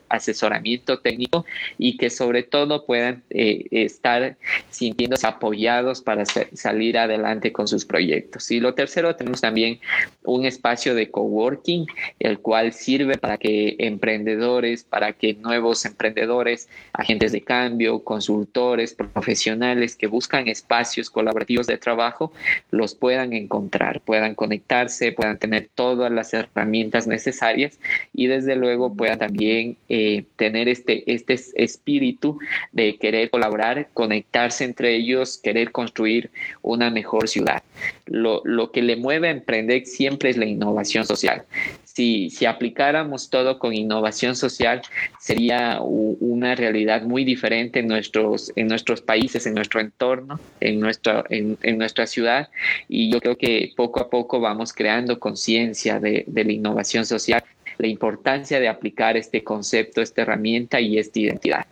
[0.10, 1.46] asesoramiento técnico
[1.78, 4.38] y que sobre todo puedan eh, estar
[4.70, 8.50] sintiéndose apoyados para salir adelante con sus proyectos.
[8.50, 9.80] Y lo tercero, tenemos también
[10.24, 11.86] un espacio de coworking,
[12.20, 19.96] el cual sirve para que emprendedores, para que nuevos emprendedores, agentes de cambio, consultores, profesionales
[19.96, 22.32] que buscan espacios colaborativos de trabajo,
[22.72, 23.59] los puedan encontrar
[24.06, 27.80] puedan conectarse, puedan tener todas las herramientas necesarias
[28.14, 32.40] y desde luego puedan también eh, tener este, este espíritu
[32.72, 36.30] de querer colaborar, conectarse entre ellos, querer construir
[36.62, 37.64] una mejor ciudad.
[38.06, 41.44] Lo, lo que le mueve a emprender siempre es la innovación social
[42.00, 44.82] si, aplicáramos todo con innovación social,
[45.20, 51.26] sería una realidad muy diferente en nuestros, en nuestros países, en nuestro entorno, en, nuestra,
[51.30, 52.50] en, nuestra ciudad.
[52.88, 57.44] Y yo creo que poco a poco vamos creando conciencia de, la innovación social
[57.78, 61.66] la importancia de aplicar este concepto, esta herramienta y esta identidad.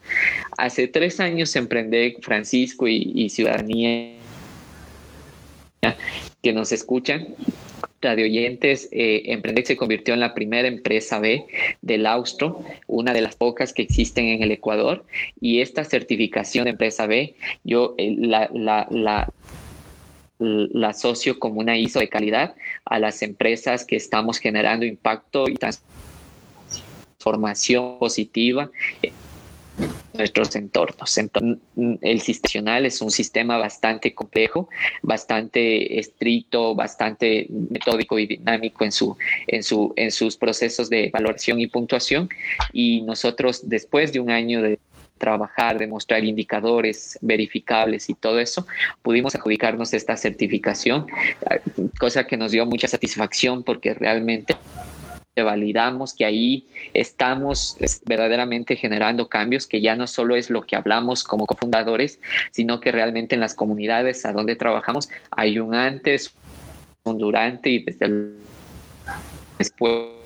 [0.58, 4.14] Hace tres años emprendé Francisco y, y Ciudadanía
[6.42, 7.28] que nos escuchan
[8.02, 11.46] radio oyentes, eh, se convirtió en la primera empresa B
[11.82, 15.06] del Austro, una de las pocas que existen en el Ecuador.
[15.42, 19.32] Y esta certificación de empresa B, yo eh, la, la, la,
[20.40, 25.56] la asocio como una ISO de calidad a las empresas que estamos generando impacto y
[27.18, 28.70] transformación positiva
[30.18, 31.18] nuestros entornos.
[32.02, 34.70] El sistema es un sistema bastante complejo,
[35.02, 41.60] bastante estricto, bastante metódico y dinámico en, su, en, su, en sus procesos de valoración
[41.60, 42.30] y puntuación.
[42.74, 44.80] Y nosotros, después de un año de
[45.18, 48.68] trabajar, de mostrar indicadores verificables y todo eso,
[49.02, 51.08] pudimos adjudicarnos esta certificación,
[52.00, 54.56] cosa que nos dio mucha satisfacción porque realmente
[55.44, 61.24] validamos que ahí estamos verdaderamente generando cambios, que ya no solo es lo que hablamos
[61.24, 62.20] como cofundadores,
[62.52, 66.34] sino que realmente en las comunidades a donde trabajamos hay un antes,
[67.04, 68.38] un durante y desde el
[69.58, 70.18] después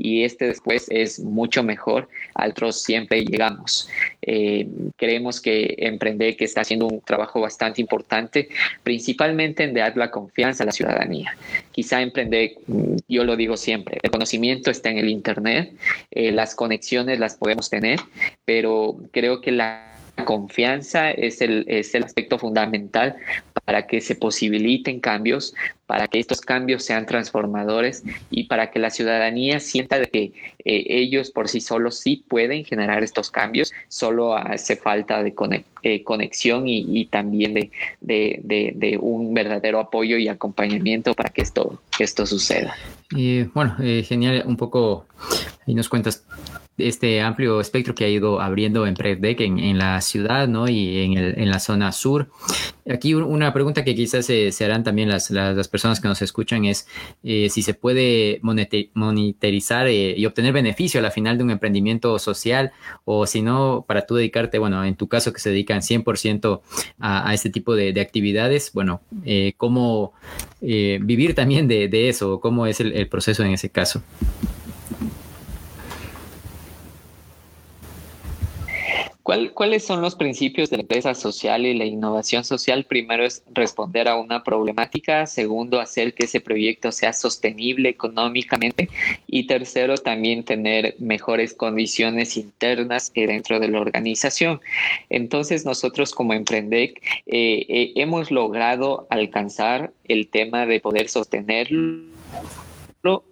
[0.00, 2.08] y este después es mucho mejor.
[2.34, 3.88] Al otros siempre llegamos.
[4.22, 8.48] Eh, creemos que Emprender que está haciendo un trabajo bastante importante,
[8.82, 11.36] principalmente en dar la confianza a la ciudadanía.
[11.70, 15.72] Quizá Emprender, mm, yo lo digo siempre, el conocimiento está en el Internet,
[16.10, 18.00] eh, las conexiones las podemos tener,
[18.44, 19.89] pero creo que la
[20.24, 23.16] confianza es el, es el aspecto fundamental
[23.64, 25.54] para que se posibiliten cambios,
[25.86, 30.32] para que estos cambios sean transformadores y para que la ciudadanía sienta que
[30.64, 35.34] eh, ellos por sí solos sí pueden generar estos cambios, solo hace falta de
[35.82, 42.26] eh, conexión y, también de, de, un verdadero apoyo y acompañamiento para que esto, esto
[42.26, 42.74] suceda.
[43.54, 45.06] bueno, eh, genial, un poco,
[45.66, 46.24] y nos cuentas
[46.80, 50.68] este amplio espectro que ha ido abriendo en PrevDeck en, la ciudad ¿no?
[50.68, 52.30] y en, el, en, la zona sur.
[52.88, 56.88] Aquí una pregunta que quizás se, harán también las, las, personas que nos escuchan es
[57.22, 62.18] eh, si se puede monetarizar eh, y obtener beneficio a la final de un emprendimiento
[62.18, 62.72] social
[63.04, 66.60] o si no, para tú dedicarte, bueno, en tu caso que se dedican 100%
[66.98, 70.12] a, a, este tipo de, de actividades, bueno, eh, ¿cómo
[70.60, 72.40] vivir también de, de, eso?
[72.40, 74.02] ¿Cómo es el, el proceso en ese caso?
[79.22, 82.84] ¿Cuáles son los principios de la empresa social y la innovación social?
[82.84, 88.88] Primero es responder a una problemática, segundo, hacer que ese proyecto sea sostenible económicamente
[89.26, 94.60] y tercero, también tener mejores condiciones internas que dentro de la organización.
[95.10, 102.10] Entonces, nosotros como Emprendec eh, eh, hemos logrado alcanzar el tema de poder sostenerlo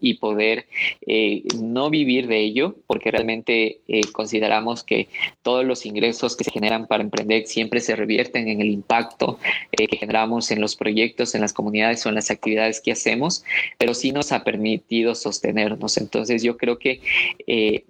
[0.00, 0.66] y poder
[1.06, 5.08] eh, no vivir de ello, porque realmente eh, consideramos que
[5.42, 9.38] todos los ingresos que se generan para emprender siempre se revierten en el impacto
[9.72, 13.44] eh, que generamos en los proyectos, en las comunidades o en las actividades que hacemos,
[13.76, 15.98] pero sí nos ha permitido sostenernos.
[15.98, 17.00] Entonces yo creo que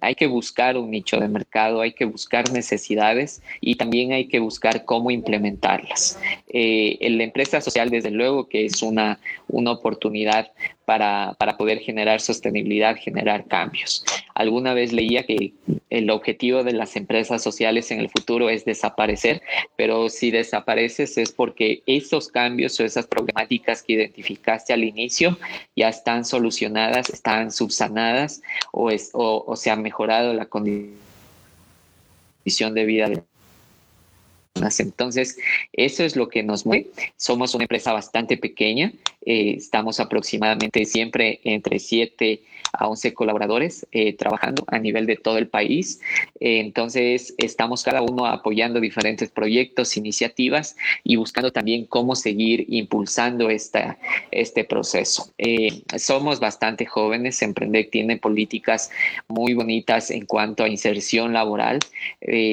[0.01, 4.39] hay que buscar un nicho de mercado, hay que buscar necesidades y también hay que
[4.39, 6.19] buscar cómo implementarlas.
[6.47, 10.51] en la empresa social, desde luego, que es una, una oportunidad
[10.89, 14.03] para, para, poder generar sostenibilidad, generar cambios.
[14.33, 15.53] Alguna vez leía que
[15.91, 19.43] el objetivo de las empresas sociales en el futuro es desaparecer,
[19.75, 25.37] pero si desapareces es porque esos cambios o esas problemáticas que identificaste al inicio
[25.75, 30.97] ya están solucionadas, están subsanadas o, o se ha mejorado la condición
[32.73, 33.21] de vida de
[34.79, 35.37] entonces,
[35.73, 36.87] eso es lo que nos mueve.
[37.17, 38.93] Somos una empresa bastante pequeña,
[39.25, 42.41] eh, estamos aproximadamente siempre entre 7
[42.73, 46.01] a 11 colaboradores eh, trabajando a nivel de todo el país.
[46.39, 53.49] Eh, entonces, estamos cada uno apoyando diferentes proyectos, iniciativas y buscando también cómo seguir impulsando
[53.49, 53.97] esta,
[54.31, 55.31] este proceso.
[55.37, 58.91] Eh, somos bastante jóvenes, Emprendec tiene políticas
[59.27, 61.79] muy bonitas en cuanto a inserción laboral.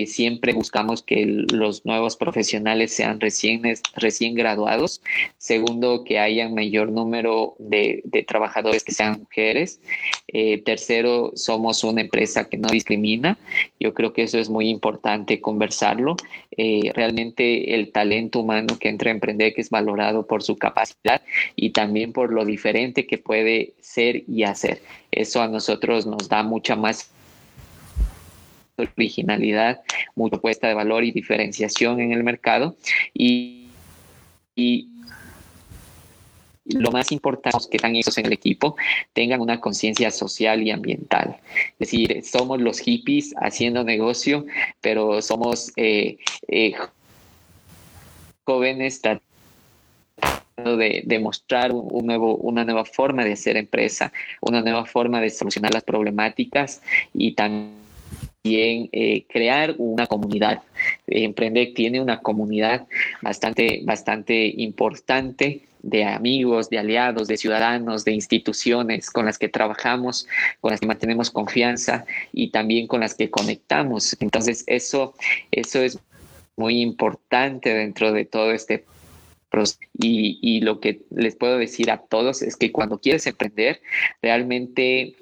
[0.07, 3.63] siempre buscamos que los nuevos profesionales sean recién,
[3.95, 5.01] recién graduados.
[5.39, 9.81] Segundo, que haya mayor número de, de trabajadores que sean mujeres.
[10.29, 13.39] Eh, tercero, somos una empresa que no discrimina.
[13.81, 16.17] Yo creo que eso es muy importante conversarlo.
[16.57, 21.23] Eh, realmente el talento humano que entra a emprender que es valorado por su capacidad
[21.55, 24.83] y también por lo diferente que puede ser y hacer.
[25.11, 27.11] Eso a nosotros nos da mucha más
[28.77, 29.81] originalidad,
[30.14, 32.77] mucha puesta de valor y diferenciación en el mercado.
[33.14, 33.62] Y,
[36.68, 38.74] lo más importante es que están esos en el equipo
[39.12, 41.37] tengan una conciencia social y ambiental.
[41.79, 44.47] Es decir, somos los hippies haciendo negocio,
[44.81, 46.18] pero somos eh,
[46.49, 46.74] eh,
[48.43, 49.22] jóvenes tratando
[50.77, 55.72] de, demostrar un nuevo, una nueva forma de hacer empresa, una nueva forma de solucionar
[55.72, 56.83] las problemáticas
[57.14, 57.86] y también
[58.55, 60.63] eh, crear una comunidad.
[61.07, 62.87] Emprende tiene una comunidad
[63.23, 70.27] bastante, bastante importante de amigos, de aliados, de ciudadanos, de instituciones con las que trabajamos,
[70.61, 74.17] con las que mantenemos confianza y también con las que conectamos.
[74.21, 75.15] Entonces, eso,
[75.53, 75.99] eso es
[76.57, 78.85] muy importante dentro de todo este
[79.49, 79.79] proceso.
[79.99, 83.81] Y, y lo que les puedo decir a todos es que cuando quieres emprender,
[84.21, 85.15] realmente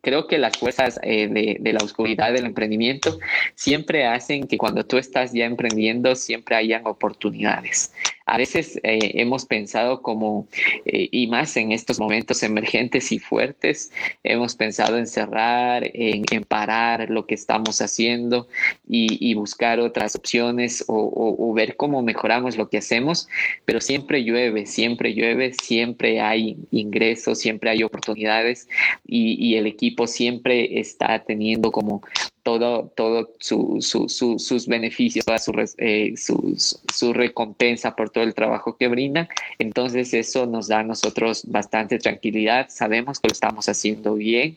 [0.00, 3.18] creo que las fuerzas eh, de, la oscuridad del emprendimiento
[3.54, 7.92] siempre hacen que cuando tú estás ya emprendiendo siempre hayan oportunidades.
[8.28, 10.48] A veces eh, hemos pensado como,
[10.84, 13.90] eh, y más en estos momentos emergentes y fuertes,
[14.22, 18.46] hemos pensado en cerrar, en, parar lo que estamos haciendo
[18.86, 23.28] y, buscar otras opciones o, ver cómo mejoramos lo que hacemos,
[23.64, 28.68] pero siempre llueve, siempre llueve, siempre hay ingresos, siempre hay oportunidades
[29.06, 32.02] y el equipo siempre está teniendo como
[32.48, 35.38] todo, todo sus beneficios, toda
[35.78, 39.28] eh, su, recompensa por todo el trabajo que brinda.
[39.58, 42.68] Entonces eso nos da a nosotros bastante tranquilidad.
[42.70, 44.56] Sabemos que lo estamos haciendo bien,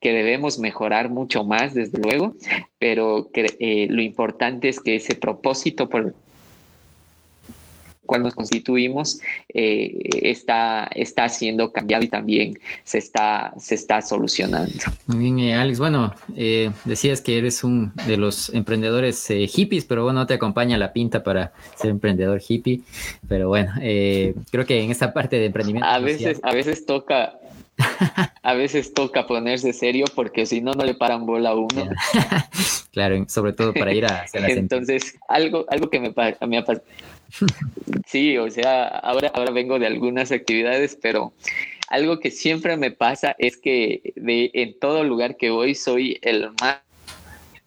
[0.00, 2.34] que debemos mejorar mucho más, desde luego,
[2.78, 6.14] pero que, eh, lo importante es que ese propósito por
[8.06, 9.20] cual nos constituimos
[9.52, 14.72] eh, está, está siendo cambiado y también se está, se está solucionando.
[15.06, 15.78] Muy bien, eh, Alex.
[15.78, 20.78] Bueno, eh, decías que eres un de los emprendedores hippies, pero bueno, no te acompaña
[20.78, 22.80] la pinta para ser emprendedor hippie.
[23.28, 25.88] Pero bueno, creo que en esta parte de emprendimiento.
[25.88, 27.38] A veces, a veces toca,
[28.42, 31.88] a veces toca ponerse serio porque si no, no le paran bola a uno.
[32.92, 36.14] claro, sobre todo para ir a hacer Entonces, algo, algo que me,
[36.46, 36.84] me ha pasado
[38.06, 41.32] Sí, o sea, ahora, ahora vengo de algunas actividades, pero
[41.88, 46.50] algo que siempre me pasa es que de, en todo lugar que voy soy el
[46.60, 46.78] más,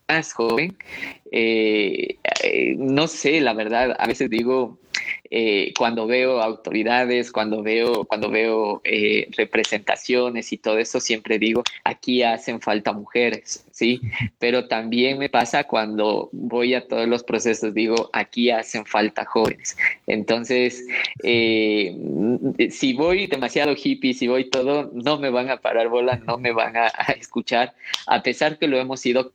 [0.07, 0.75] más joven.
[1.31, 4.78] Eh, eh, no sé, la verdad, a veces digo,
[5.29, 11.63] eh, cuando veo autoridades, cuando veo, cuando veo eh, representaciones y todo eso, siempre digo,
[11.83, 14.01] aquí hacen falta mujeres, ¿sí?
[14.39, 19.77] Pero también me pasa cuando voy a todos los procesos, digo, aquí hacen falta jóvenes.
[20.07, 20.85] Entonces,
[21.23, 21.95] eh,
[22.69, 26.51] si voy demasiado hippie, si voy todo, no me van a parar bola, no me
[26.51, 27.73] van a, a escuchar,
[28.07, 29.31] a pesar que lo hemos ido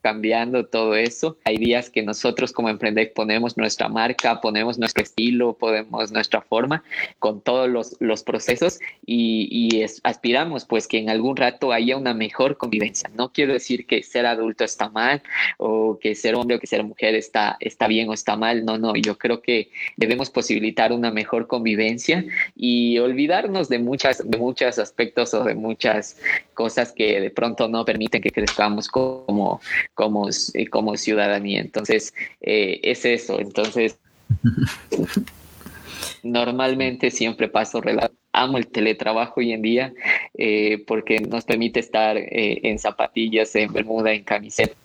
[0.00, 1.36] cambiando todo eso.
[1.44, 6.82] Hay días que nosotros como Emprendec ponemos nuestra marca, ponemos nuestro estilo, ponemos nuestra forma
[7.18, 12.56] con todos los, los procesos y, aspiramos pues que en algún rato haya una mejor
[12.56, 13.10] convivencia.
[13.14, 15.22] No quiero decir que ser adulto está mal
[15.58, 18.64] o que ser hombre o que ser mujer está, está bien o está mal.
[18.64, 22.24] No, no, yo creo que debemos posibilitar una mejor convivencia
[22.56, 26.20] y olvidarnos de muchas, de muchos aspectos o de muchas
[26.54, 29.60] cosas que de pronto no permiten que crezcamos como
[29.94, 31.60] como, eh, como ciudadanía.
[31.60, 33.40] Entonces, eh, es eso.
[33.40, 33.98] Entonces,
[36.22, 38.14] normalmente siempre paso relato.
[38.32, 39.92] Amo el teletrabajo hoy en día
[40.38, 44.76] eh, porque nos permite estar en zapatillas, en bermuda, en camiseta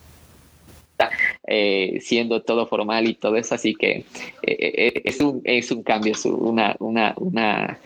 [1.46, 4.04] eh, siendo todo formal y todo eso, así que
[4.42, 7.78] es, un, es un cambio, una, una, una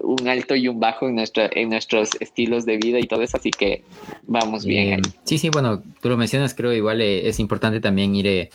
[0.00, 3.36] un alto y un bajo en, nuestra, en nuestros estilos de vida y todo eso,
[3.36, 3.82] así que
[4.26, 5.00] vamos bien.
[5.24, 8.50] sí, sí, bueno, tú lo mencionas, creo igual es importante también ir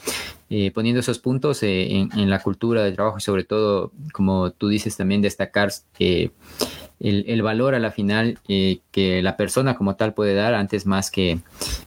[0.74, 4.96] poniendo esos puntos en, en, la cultura de trabajo y sobre todo, como tú dices,
[4.96, 5.72] también destacar
[7.00, 11.12] el, valor a la final eh, que la persona como tal puede dar antes más
[11.12, 11.40] que,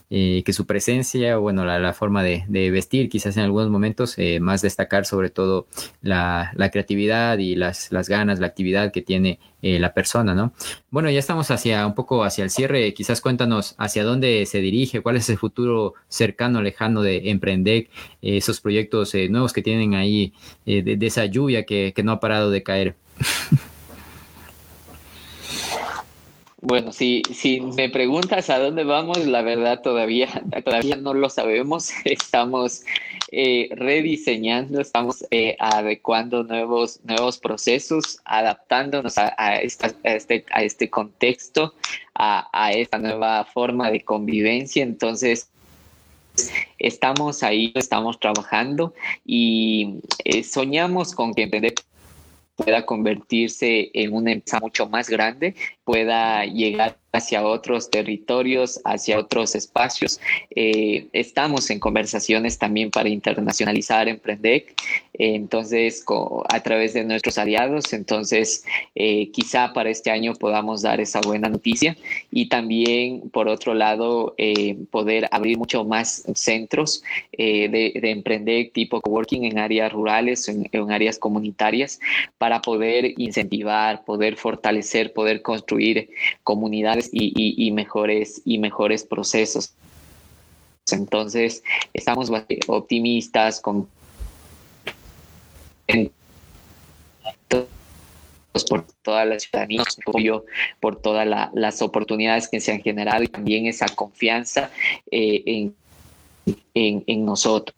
[0.09, 4.63] eh, que su presencia, bueno, la, forma de, vestir, quizás en algunos momentos eh, más
[4.63, 5.67] destacar sobre todo
[6.01, 10.55] la, creatividad y las, las, ganas, la actividad que tiene la persona, ¿no?
[10.91, 15.03] Bueno, ya estamos hacia un poco hacia el cierre, quizás cuéntanos hacia dónde se dirige,
[15.03, 17.89] cuál es el futuro cercano, lejano de Emprender,
[18.23, 20.33] esos proyectos nuevos que tienen ahí,
[20.65, 22.95] de, esa lluvia que, que no ha parado de caer.
[26.63, 30.29] Bueno, si, si me preguntas a dónde vamos, la verdad todavía,
[30.65, 31.91] todavía no lo sabemos.
[32.05, 32.85] Estamos
[33.33, 41.75] eh, rediseñando, estamos eh, adecuando nuevos, nuevos procesos, adaptándonos a, este, a este contexto,
[42.15, 44.83] a, a esta nueva forma de convivencia.
[44.83, 45.49] Entonces,
[46.79, 48.95] estamos ahí, estamos trabajando
[49.25, 51.75] y eh, soñamos con que emprender
[52.61, 55.55] pueda convertirse en una empresa mucho más grande,
[55.85, 60.21] pueda llegar hacia otros territorios, hacia otros espacios.
[60.55, 64.75] Eh, estamos en conversaciones también para internacionalizar Emprendec,
[65.15, 66.05] entonces
[66.49, 71.49] a través de nuestros aliados, entonces eh, quizá para este año podamos dar esa buena
[71.49, 71.97] noticia
[72.31, 77.03] y también por otro lado eh, poder abrir mucho más centros
[77.37, 82.01] de, de, Emprendec tipo coworking en áreas rurales, en, en áreas comunitarias
[82.39, 86.11] para poder incentivar, poder fortalecer, poder construir
[86.45, 89.73] comunidades y, mejores, y mejores procesos.
[90.91, 91.63] Entonces,
[91.95, 92.31] estamos
[92.67, 93.89] optimistas con
[98.69, 99.85] por toda la ciudadanía,
[100.81, 104.71] por todas las oportunidades que se han generado y también esa confianza
[105.11, 105.75] eh, en,
[106.75, 107.77] en, en nosotros.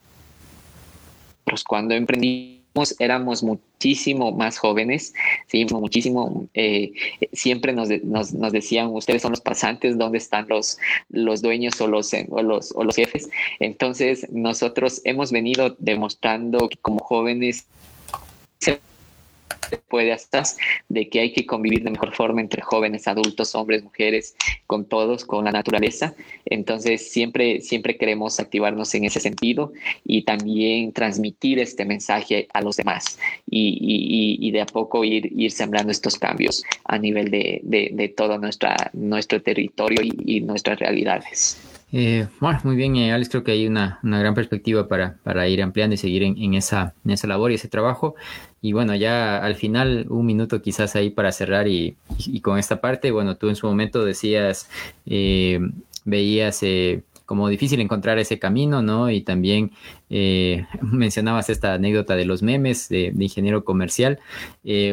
[1.66, 2.62] Cuando emprendimos
[2.99, 5.12] éramos muchísimo más jóvenes,
[5.47, 6.93] sí, muchísimo, eh,
[7.33, 10.79] siempre nos, nos, decían, ustedes son los pasantes, ¿dónde están los,
[11.11, 13.29] los dueños o los, o los, o los jefes?
[13.61, 17.66] Entonces, nosotros hemos venido demostrando que como jóvenes
[19.89, 20.43] puede hasta
[20.89, 24.35] de que hay que convivir de mejor forma entre jóvenes, adultos, hombres, mujeres,
[24.67, 26.15] con todos, con la naturaleza.
[26.45, 29.73] Entonces siempre, siempre queremos activarnos en ese sentido
[30.05, 35.93] y también transmitir este mensaje a los demás y, de a poco ir, ir sembrando
[35.93, 41.72] estos cambios a nivel de, todo nuestra, nuestro territorio y, nuestras realidades.
[41.95, 45.62] Eh, bueno, muy bien, eh, Alex, creo que hay una, gran perspectiva para, para, ir
[45.62, 48.14] ampliando y seguir en, esa, en esa labor y ese trabajo.
[48.62, 51.97] Y bueno, ya al final, un minuto quizás ahí para cerrar y,
[52.40, 54.70] con esta parte, bueno, tú en su momento decías,
[55.05, 55.61] eh,
[56.05, 57.03] veías eh,
[57.33, 59.09] como difícil encontrar ese camino, ¿no?
[59.09, 59.70] Y también
[60.11, 64.18] eh, mencionabas esta anécdota de los memes de, ingeniero comercial.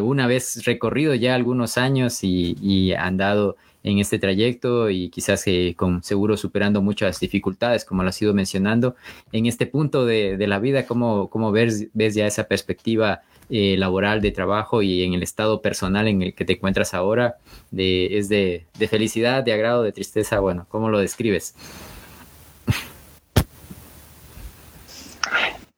[0.01, 6.03] una vez recorrido ya algunos años y, y andado en este trayecto y quizás con
[6.03, 8.95] seguro superando muchas dificultades, como lo has ido mencionando,
[9.31, 14.81] en este punto de, la vida, ¿cómo, ves, ya esa perspectiva eh, laboral, de trabajo
[14.81, 17.37] y en el estado personal en el que te encuentras ahora,
[17.75, 21.55] es de, felicidad, de agrado, de tristeza, bueno, ¿cómo lo describes?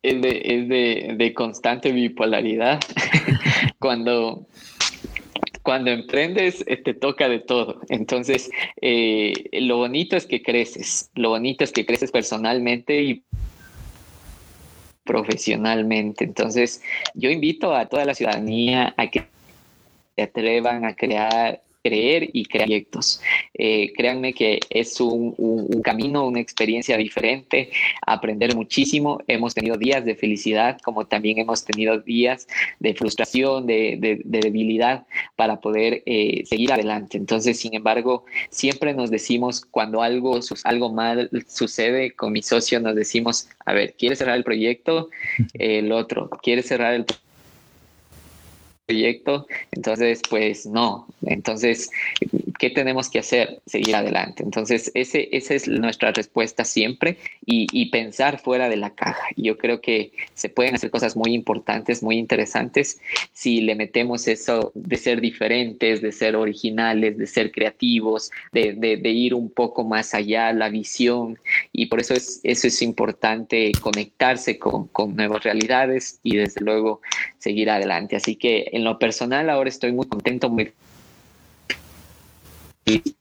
[0.03, 2.79] Es de, de, constante bipolaridad.
[3.79, 4.47] cuando,
[5.61, 7.81] cuando emprendes, eh, te toca de todo.
[7.89, 8.49] Entonces,
[8.81, 13.23] eh, lo bonito es que creces, lo bonito es que creces personalmente y
[15.03, 16.23] profesionalmente.
[16.23, 16.81] Entonces,
[17.13, 19.25] yo invito a toda la ciudadanía a que
[20.15, 23.21] se atrevan a crear creer y crear proyectos.
[23.53, 25.35] Eh, créanme que es un,
[25.83, 27.69] camino, una experiencia diferente,
[28.05, 29.19] aprender muchísimo.
[29.27, 32.47] Hemos tenido días de felicidad, como también hemos tenido días
[32.79, 35.05] de frustración, de, debilidad
[35.35, 37.17] para poder eh, seguir adelante.
[37.17, 42.95] Entonces, sin embargo, siempre nos decimos cuando algo, algo mal sucede con mi socio, nos
[42.95, 45.09] decimos, a ver, ¿quieres cerrar el proyecto?
[45.53, 47.30] El otro, ¿quieres cerrar el proyecto?
[48.91, 51.89] Proyecto, entonces pues no, entonces
[52.61, 53.59] ¿qué tenemos que hacer?
[53.65, 54.43] Seguir adelante.
[54.43, 59.29] Entonces, ese, esa es nuestra respuesta siempre y, pensar fuera de la caja.
[59.35, 63.01] Yo creo que se pueden hacer cosas muy importantes, muy interesantes,
[63.33, 68.97] si le metemos eso de ser diferentes, de ser originales, de ser creativos, de, de,
[68.97, 71.39] de ir un poco más allá, la visión.
[71.73, 77.01] Y por eso es, eso es importante conectarse con, con nuevas realidades y desde luego
[77.39, 78.15] seguir adelante.
[78.15, 80.71] Así que en lo personal ahora estoy muy contento, muy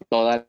[0.08, 0.42] todas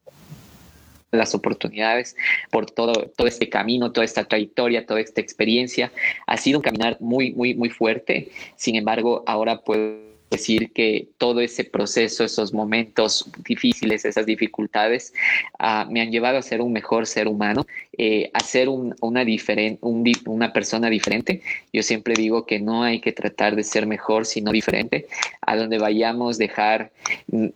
[1.12, 2.16] las oportunidades,
[2.52, 5.92] por todo, todo este camino, toda esta trayectoria, toda esta experiencia.
[6.26, 8.32] Ha sido un caminar muy, muy, muy fuerte.
[8.56, 15.14] Sin embargo, ahora puedo decir que todo ese proceso, esos momentos difíciles, esas dificultades,
[15.60, 17.68] uh, me han llevado a ser un mejor ser humano,
[17.98, 21.42] eh, a ser un, una, diferen, un, una persona diferente.
[21.74, 25.08] Yo siempre digo que no hay que tratar de ser mejor, sino diferente.
[25.42, 26.92] A donde vayamos, dejar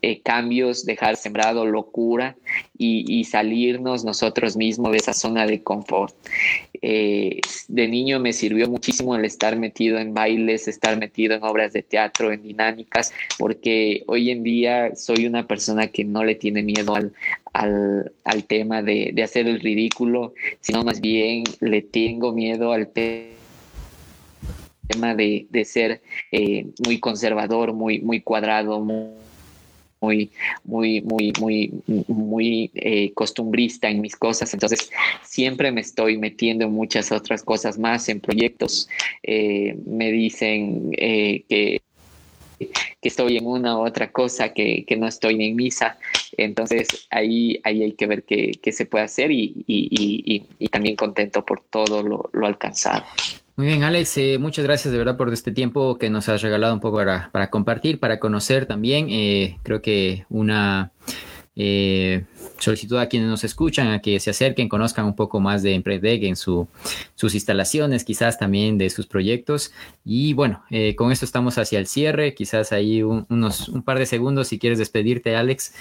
[0.01, 2.35] eh, cambios, dejar sembrado locura
[2.77, 6.13] y, salirnos nosotros mismos de esa zona de confort.
[6.87, 11.73] Eh, de niño me sirvió muchísimo el estar metido en bailes, estar metido en obras
[11.73, 13.01] de teatro, en dinámica
[13.39, 17.11] porque hoy en día soy una persona que no le tiene miedo al,
[17.53, 22.91] al, al tema de, de, hacer el ridículo, sino más bien le tengo miedo al
[22.91, 23.31] tema
[25.15, 29.24] de, de ser eh, muy conservador, muy, muy cuadrado, muy
[30.01, 30.31] muy,
[30.63, 31.71] muy, muy, muy,
[32.07, 34.53] muy eh, costumbrista en mis cosas.
[34.53, 34.91] Entonces,
[35.23, 38.87] siempre me estoy metiendo en muchas otras cosas más, en proyectos.
[39.23, 41.81] Eh, me dicen eh, que
[42.57, 45.97] que estoy en una u otra cosa, que, que, no estoy en misa.
[46.37, 50.67] Entonces ahí, ahí hay que ver qué, qué se puede hacer y, y, y, y,
[50.69, 53.03] también contento por todo lo, lo alcanzado.
[53.57, 56.73] Muy bien, Alex, eh, muchas gracias de verdad por este tiempo que nos has regalado
[56.73, 59.07] un poco para, para compartir, para conocer también.
[59.09, 60.91] Eh, creo que una
[61.55, 62.25] eh,
[62.59, 66.25] solicitud a quienes nos escuchan a que se acerquen, conozcan un poco más de Empredeg
[66.25, 66.67] en su,
[67.15, 69.71] sus instalaciones, quizás también de sus proyectos.
[70.03, 73.99] Y bueno, eh, con esto estamos hacia el cierre, quizás ahí un, unos un par
[73.99, 75.73] de segundos si quieres despedirte, Alex.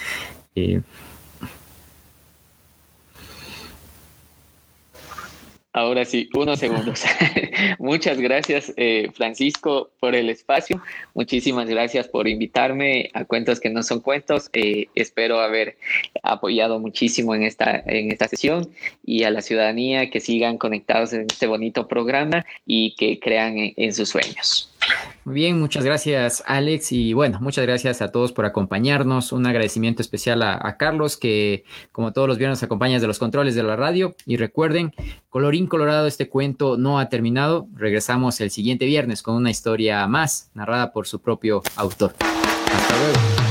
[5.75, 7.03] Ahora sí, unos segundos.
[7.81, 10.81] Muchas gracias, eh, Francisco, por el espacio.
[11.15, 14.51] Muchísimas gracias por invitarme a Cuentos que no son cuentos.
[14.53, 15.77] Eh, espero haber
[16.23, 18.71] apoyado muchísimo en esta, en esta sesión
[19.05, 23.75] y a la ciudadanía que sigan conectados en este bonito programa y que crean en,
[23.77, 24.74] en sus sueños.
[25.25, 29.33] Muy bien, muchas gracias Alex y bueno, muchas gracias a todos por acompañarnos.
[29.33, 33.63] Un agradecimiento especial a, Carlos que como todos los viernes acompaña de los controles de
[33.63, 34.93] la radio y recuerden,
[35.31, 37.67] colorín colorado, este cuento no ha terminado.
[37.75, 42.15] Regresamos el siguiente viernes con una historia más narrada por su propio autor.
[42.21, 43.44] Hasta luego.